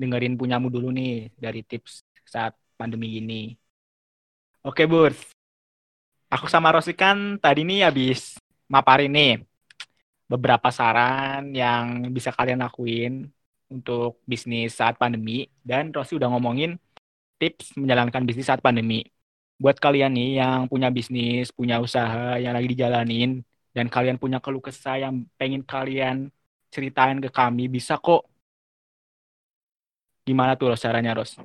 dengerin 0.00 0.36
punyamu 0.36 0.68
dulu 0.68 0.92
nih 0.92 1.32
dari 1.44 1.64
tips 1.64 2.04
saat 2.32 2.52
pandemi 2.76 3.16
ini. 3.16 3.56
Oke, 4.60 4.84
Burs. 4.84 5.16
Aku 6.28 6.46
sama 6.52 6.68
Rosi 6.74 6.92
kan 6.92 7.40
tadi 7.40 7.64
nih 7.64 7.88
habis 7.88 8.36
maparin 8.68 9.08
nih 9.16 9.30
beberapa 10.26 10.68
saran 10.74 11.54
yang 11.54 12.10
bisa 12.10 12.34
kalian 12.34 12.60
lakuin 12.66 13.30
untuk 13.70 14.22
bisnis 14.30 14.78
saat 14.78 14.94
pandemi 15.00 15.50
dan 15.66 15.90
Rosi 15.94 16.14
udah 16.18 16.30
ngomongin 16.32 16.78
tips 17.40 17.76
menjalankan 17.80 18.22
bisnis 18.28 18.46
saat 18.48 18.62
pandemi. 18.64 19.04
Buat 19.56 19.80
kalian 19.80 20.12
nih 20.12 20.30
yang 20.40 20.60
punya 20.68 20.88
bisnis, 20.92 21.48
punya 21.52 21.80
usaha 21.80 22.36
yang 22.36 22.52
lagi 22.56 22.68
dijalanin 22.72 23.40
dan 23.72 23.86
kalian 23.88 24.16
punya 24.20 24.38
keluh 24.44 24.60
kesah 24.60 24.96
yang 25.00 25.24
pengen 25.40 25.64
kalian 25.64 26.28
ceritain 26.72 27.18
ke 27.24 27.30
kami, 27.32 27.68
bisa 27.68 27.96
kok. 27.96 28.28
Gimana 30.26 30.58
tuh 30.58 30.74
Ros 30.74 30.82
caranya, 30.84 31.16
Ros? 31.16 31.40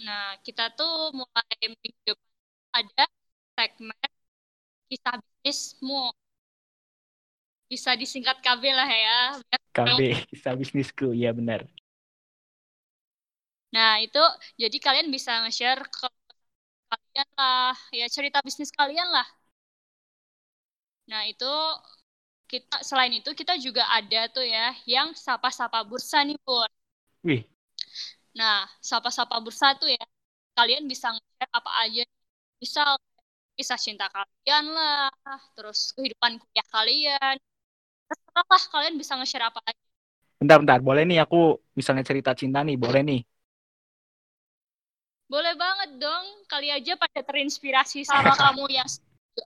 Nah, 0.00 0.40
kita 0.40 0.72
tuh 0.72 1.12
mulai 1.12 1.54
minggu 1.60 1.92
depan 2.08 2.30
ada 2.70 3.04
segmen 3.58 4.10
kisah 4.88 5.16
bisnismu 5.42 6.14
bisa 7.70 7.94
disingkat 7.94 8.42
KB 8.42 8.62
lah 8.74 8.90
ya. 8.90 9.18
KB, 9.70 10.26
kisah 10.26 10.58
bisnisku, 10.58 11.14
iya 11.14 11.30
benar. 11.30 11.62
Nah, 13.70 14.02
itu 14.02 14.18
jadi 14.58 14.76
kalian 14.82 15.08
bisa 15.14 15.46
nge-share 15.46 15.86
ke 15.86 16.10
kalian 16.90 17.28
lah, 17.38 17.78
ya 17.94 18.10
cerita 18.10 18.42
bisnis 18.42 18.74
kalian 18.74 19.06
lah. 19.06 19.22
Nah, 21.06 21.22
itu 21.30 21.46
kita 22.50 22.82
selain 22.82 23.14
itu 23.14 23.30
kita 23.30 23.54
juga 23.62 23.86
ada 23.86 24.26
tuh 24.26 24.42
ya 24.42 24.74
yang 24.90 25.14
sapa-sapa 25.14 25.86
bursa 25.86 26.26
nih, 26.26 26.34
Pur. 26.42 26.66
Wih. 27.22 27.46
Nah, 28.34 28.66
sapa-sapa 28.82 29.38
bursa 29.38 29.78
tuh 29.78 29.86
ya 29.86 30.02
kalian 30.58 30.90
bisa 30.90 31.14
nge-share 31.14 31.52
apa 31.54 31.70
aja. 31.86 32.02
Misal 32.58 32.98
kisah 33.54 33.78
cinta 33.78 34.10
kalian 34.10 34.64
lah, 34.74 35.14
terus 35.54 35.94
kehidupan 35.94 36.42
kuliah 36.42 36.68
kalian, 36.74 37.36
terserah 38.30 38.46
lah 38.46 38.62
kalian 38.70 38.94
bisa 38.94 39.12
nge-share 39.18 39.46
apa 39.50 39.58
aja. 39.66 39.82
Bentar, 40.38 40.58
bentar. 40.62 40.78
Boleh 40.80 41.02
nih 41.04 41.20
aku 41.20 41.58
misalnya 41.74 42.06
cerita 42.06 42.32
cinta 42.32 42.62
nih, 42.62 42.78
boleh 42.78 43.02
nih. 43.02 43.20
Boleh 45.26 45.54
banget 45.58 45.90
dong. 45.98 46.24
Kali 46.46 46.70
aja 46.70 46.94
pada 46.96 47.20
terinspirasi 47.22 48.06
sama 48.06 48.32
kamu 48.40 48.70
yang 48.70 48.88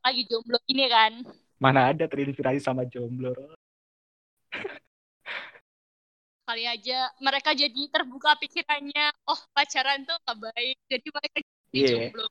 lagi 0.04 0.22
jomblo 0.28 0.58
ini 0.68 0.86
kan. 0.88 1.12
Mana 1.58 1.90
ada 1.92 2.04
terinspirasi 2.04 2.60
sama 2.60 2.84
jomblo. 2.86 3.32
Kali 6.44 6.68
aja 6.68 7.08
mereka 7.24 7.56
jadi 7.56 7.88
terbuka 7.88 8.36
pikirannya, 8.36 9.16
oh 9.24 9.40
pacaran 9.56 10.04
tuh 10.04 10.16
gak 10.28 10.36
baik. 10.52 10.76
Jadi 10.92 11.08
mereka 11.08 11.36
jadi 11.40 11.48
yeah. 11.72 11.88
jomblo. 11.88 12.28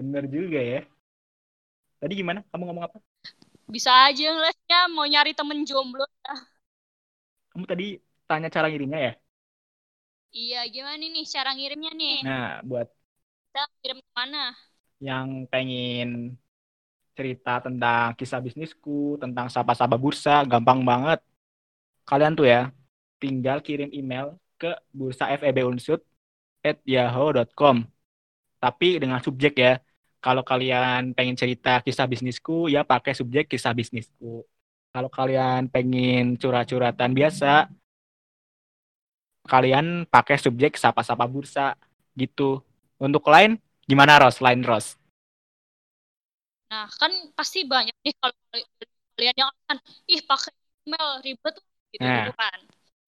Bener 0.00 0.24
juga 0.26 0.60
ya. 0.60 0.80
Tadi 2.00 2.12
gimana? 2.16 2.40
Kamu 2.50 2.64
ngomong 2.68 2.84
apa? 2.90 2.98
Bisa 3.68 3.90
aja 4.06 4.24
lesnya 4.42 4.78
mau 4.94 5.06
nyari 5.08 5.32
temen 5.38 5.64
jomblo 5.68 6.04
ya. 6.24 6.34
Kamu 7.52 7.64
tadi 7.70 7.84
tanya 8.28 8.48
cara 8.54 8.66
ngirimnya 8.68 9.00
ya? 9.06 9.12
Iya, 10.34 10.58
gimana 10.74 11.04
nih 11.14 11.24
cara 11.34 11.50
ngirimnya 11.54 11.92
nih? 11.94 12.16
Nah, 12.26 12.58
buat 12.66 12.88
kita 13.50 13.62
kirim 13.82 13.98
ke 14.02 14.10
mana? 14.18 14.38
Yang 14.98 15.28
pengen 15.52 16.08
cerita 17.14 17.50
tentang 17.62 18.06
kisah 18.18 18.40
bisnisku, 18.42 19.14
tentang 19.22 19.46
sapa-sapa 19.54 19.94
bursa, 19.94 20.42
gampang 20.50 20.80
banget. 20.82 21.18
Kalian 22.08 22.32
tuh 22.38 22.46
ya, 22.52 22.60
tinggal 23.22 23.58
kirim 23.66 23.90
email 23.94 24.26
ke 24.60 24.68
bursa 24.98 25.24
FEB 25.38 25.58
Unsut 25.70 26.00
at 26.66 26.76
yahoo.com. 26.94 27.76
Tapi 28.62 28.86
dengan 29.02 29.20
subjek 29.22 29.54
ya, 29.64 29.72
kalau 30.24 30.40
kalian 30.40 31.12
pengen 31.12 31.36
cerita 31.36 31.84
kisah 31.84 32.08
bisnisku, 32.08 32.72
ya 32.72 32.80
pakai 32.80 33.12
subjek 33.12 33.44
kisah 33.52 33.76
bisnisku. 33.76 34.40
Kalau 34.88 35.10
kalian 35.12 35.68
pengen 35.68 36.40
curhat-curhatan 36.40 37.12
biasa, 37.12 37.68
kalian 39.44 40.08
pakai 40.08 40.40
subjek 40.40 40.80
sapa-sapa 40.80 41.28
bursa 41.28 41.76
gitu. 42.16 42.64
Untuk 42.96 43.28
lain, 43.28 43.60
gimana 43.84 44.16
Ros? 44.16 44.40
Lain 44.40 44.64
Ros? 44.64 44.96
Nah, 46.72 46.88
kan 46.96 47.12
pasti 47.36 47.68
banyak 47.68 47.92
nih 48.00 48.14
kalau 48.16 48.34
kalian 49.14 49.36
yang 49.36 49.50
akan 49.52 49.78
ih 50.08 50.24
pakai 50.24 50.52
email 50.88 51.08
ribet 51.20 51.54
gitu, 51.92 52.00
Nah. 52.00 52.16
gitu 52.24 52.32
kan. 52.32 52.58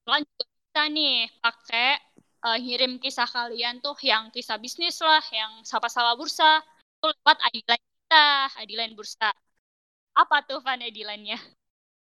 Kalian 0.04 0.22
juga 0.28 0.44
bisa 0.52 0.82
nih 0.92 1.14
pakai 1.40 1.88
eh, 2.46 2.58
ngirim 2.60 2.92
kisah 3.00 3.24
kalian 3.26 3.80
tuh 3.80 3.96
yang 4.04 4.28
kisah 4.28 4.60
bisnis 4.60 5.00
lah, 5.00 5.24
yang 5.32 5.64
sapa-sapa 5.64 6.12
bursa 6.20 6.60
tuh 7.00 7.10
lewat 7.12 7.38
ID 7.50 7.56
line 7.66 7.84
kita, 7.84 8.26
ID 8.62 8.72
line 8.76 8.94
bursa. 8.96 9.30
Apa 10.16 10.40
tuh 10.48 10.64
Van 10.64 10.80
ID 10.80 11.04
line-nya? 11.04 11.36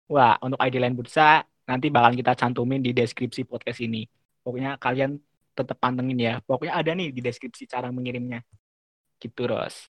Wah, 0.09 0.41
untuk 0.41 0.57
ID 0.57 0.81
Line 0.81 0.97
Bursa 0.97 1.45
nanti 1.69 1.93
bakal 1.93 2.17
kita 2.17 2.33
cantumin 2.33 2.81
di 2.81 2.97
deskripsi 2.97 3.45
podcast 3.45 3.77
ini. 3.85 4.09
Pokoknya 4.41 4.81
kalian 4.81 5.21
tetap 5.53 5.77
pantengin 5.77 6.17
ya. 6.17 6.41
Pokoknya 6.41 6.73
ada 6.81 6.91
nih 6.97 7.13
di 7.13 7.21
deskripsi 7.21 7.69
cara 7.69 7.93
mengirimnya. 7.93 8.41
Gitu, 9.21 9.45
Ros. 9.45 9.85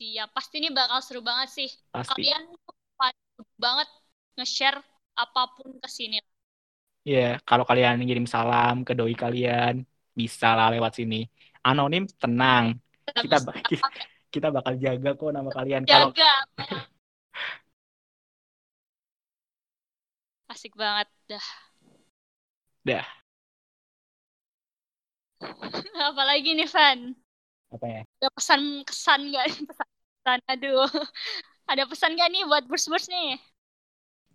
Siap, 0.00 0.32
pasti 0.32 0.64
ini 0.64 0.72
bakal 0.72 1.04
seru 1.04 1.20
banget 1.20 1.52
sih. 1.52 1.68
Pasti. 1.92 2.24
Kalian 2.24 2.48
banget 3.60 3.88
nge-share 4.40 4.80
apa 5.12 5.52
pun 5.52 5.76
ke 5.76 5.88
sini. 5.92 6.16
Iya, 7.04 7.36
kalau 7.44 7.68
kalian 7.68 8.00
ngirim 8.00 8.24
salam 8.24 8.88
ke 8.88 8.96
doi 8.96 9.12
kalian, 9.12 9.84
bisa 10.16 10.56
lah 10.56 10.72
lewat 10.72 10.96
sini. 10.96 11.28
Anonim, 11.60 12.08
tenang. 12.16 12.80
Kita, 13.06 13.38
kita 14.34 14.48
bakal 14.50 14.74
jaga 14.82 15.10
kok 15.14 15.30
nama 15.30 15.50
kalian. 15.54 15.86
Kalau 15.86 16.10
jaga. 16.10 16.32
Asik 20.50 20.74
banget 20.74 21.06
dah. 21.30 21.46
Dah. 22.86 23.06
Apalagi 26.10 26.54
nih 26.56 26.70
Van? 26.70 27.14
apa 27.66 27.86
ya? 27.90 28.00
Ada 28.22 28.28
pesan 28.32 28.62
kesan 28.86 29.20
nggak? 29.34 29.46
Pesan 29.68 29.88
kesan, 30.22 30.40
aduh. 30.48 30.90
Ada 31.66 31.82
pesan 31.84 32.10
nggak 32.14 32.30
nih 32.30 32.42
buat 32.46 32.64
burs-burs 32.70 33.10
nih? 33.10 33.36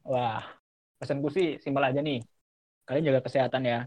Wah, 0.04 0.44
pesanku 1.00 1.32
sih 1.32 1.58
simpel 1.64 1.84
aja 1.88 2.04
nih. 2.04 2.20
Kalian 2.86 3.08
jaga 3.08 3.22
kesehatan 3.24 3.64
ya. 3.64 3.80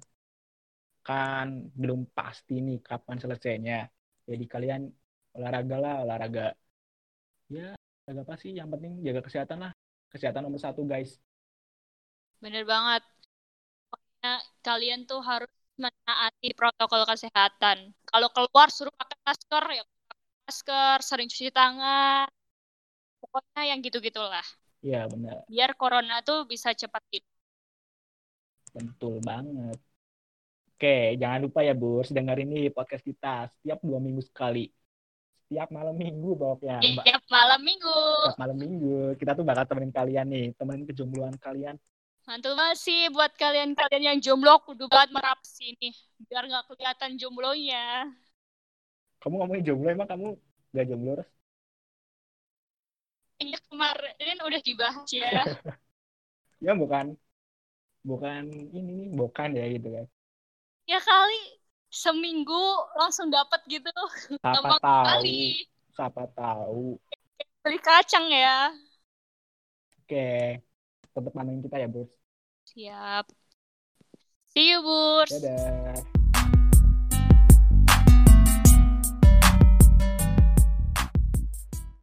Kan 1.04 1.68
belum 1.76 2.08
pasti 2.16 2.58
nih 2.64 2.80
kapan 2.80 3.20
selesainya. 3.20 3.93
Jadi 4.24 4.44
kalian 4.48 4.88
olahraga 5.36 5.76
lah, 5.76 5.94
olahraga. 6.04 6.46
Ya, 7.52 7.76
olahraga 8.08 8.22
apa 8.24 8.34
sih? 8.40 8.56
Yang 8.56 8.68
penting 8.76 8.92
jaga 9.04 9.20
kesehatan 9.20 9.58
lah. 9.68 9.72
Kesehatan 10.08 10.42
nomor 10.46 10.60
satu, 10.62 10.86
guys. 10.86 11.20
Bener 12.40 12.64
banget. 12.64 13.02
Pokoknya 13.90 14.32
kalian 14.64 15.00
tuh 15.04 15.20
harus 15.20 15.50
menaati 15.74 16.54
protokol 16.54 17.02
kesehatan. 17.04 17.92
Kalau 18.06 18.28
keluar 18.30 18.68
suruh 18.70 18.94
pakai 18.94 19.18
masker, 19.26 19.64
ya 19.74 19.82
pakai 19.84 20.18
masker, 20.46 20.98
sering 21.02 21.28
cuci 21.28 21.50
tangan. 21.50 22.30
Pokoknya 23.20 23.62
yang 23.74 23.78
gitu-gitulah. 23.82 24.46
Iya, 24.84 25.08
benar. 25.08 25.48
Biar 25.48 25.72
corona 25.74 26.20
tuh 26.20 26.44
bisa 26.44 26.72
cepat 26.76 27.02
hilang. 27.10 27.36
Betul 28.74 29.18
banget. 29.24 29.78
Oke, 30.74 31.14
jangan 31.22 31.38
lupa 31.46 31.62
ya, 31.62 31.70
Burs. 31.70 32.10
Dengerin 32.10 32.50
nih 32.50 32.66
podcast 32.74 33.06
kita 33.06 33.46
setiap 33.46 33.78
dua 33.86 34.02
minggu 34.02 34.26
sekali. 34.26 34.66
Setiap 35.46 35.70
malam 35.70 35.94
minggu, 35.94 36.34
pokoknya. 36.34 36.82
Mbak. 36.82 37.04
Tiap 37.06 37.24
malam 37.30 37.60
minggu. 37.62 37.98
Setiap 38.26 38.42
malam 38.42 38.58
minggu. 38.58 38.96
Kita 39.14 39.30
tuh 39.38 39.46
bakal 39.46 39.64
temenin 39.70 39.94
kalian 39.94 40.26
nih. 40.26 40.46
Temenin 40.58 40.82
kejombloan 40.90 41.38
kalian. 41.38 41.78
Mantul 42.26 42.58
banget 42.58 42.78
sih 42.82 43.06
buat 43.12 43.36
kalian-kalian 43.38 44.02
yang 44.02 44.18
jomblo 44.18 44.56
kudu 44.64 44.88
banget 44.88 45.12
merap 45.12 45.36
sini 45.44 45.92
biar 46.24 46.48
nggak 46.48 46.72
kelihatan 46.72 47.20
jomblonya. 47.20 48.08
Kamu 49.20 49.44
ngomongin 49.44 49.62
jomblo, 49.62 49.88
emang 49.92 50.08
kamu 50.08 50.28
gak 50.72 50.86
jomblo, 50.88 51.20
Ros? 51.20 51.28
Ini 53.44 53.56
kemarin 53.68 54.38
udah 54.40 54.60
dibahas 54.64 55.08
ya. 55.12 55.28
Ya 56.64 56.72
bukan 56.72 57.12
bukan 58.08 58.48
ini 58.72 58.90
nih 59.04 59.08
bukan 59.12 59.52
ya 59.52 59.68
gitu 59.68 59.88
kan. 59.92 60.06
Ya 60.84 61.00
kali 61.00 61.40
seminggu 61.88 62.64
langsung 62.98 63.30
dapat 63.30 63.62
gitu. 63.70 63.90
Siapa 64.42 64.82
tahu, 64.82 65.06
kali. 65.06 65.62
siapa 65.94 66.24
tahu. 66.34 66.98
Beli 67.64 67.78
kacang 67.80 68.26
ya. 68.28 68.74
Oke, 70.04 70.60
tetap 71.00 71.32
pantengin 71.32 71.64
kita 71.64 71.80
ya, 71.80 71.88
Bos. 71.88 72.12
Siap. 72.68 73.24
See 74.52 74.74
you, 74.74 74.84
Burs. 74.84 75.32
Dadah. 75.32 76.23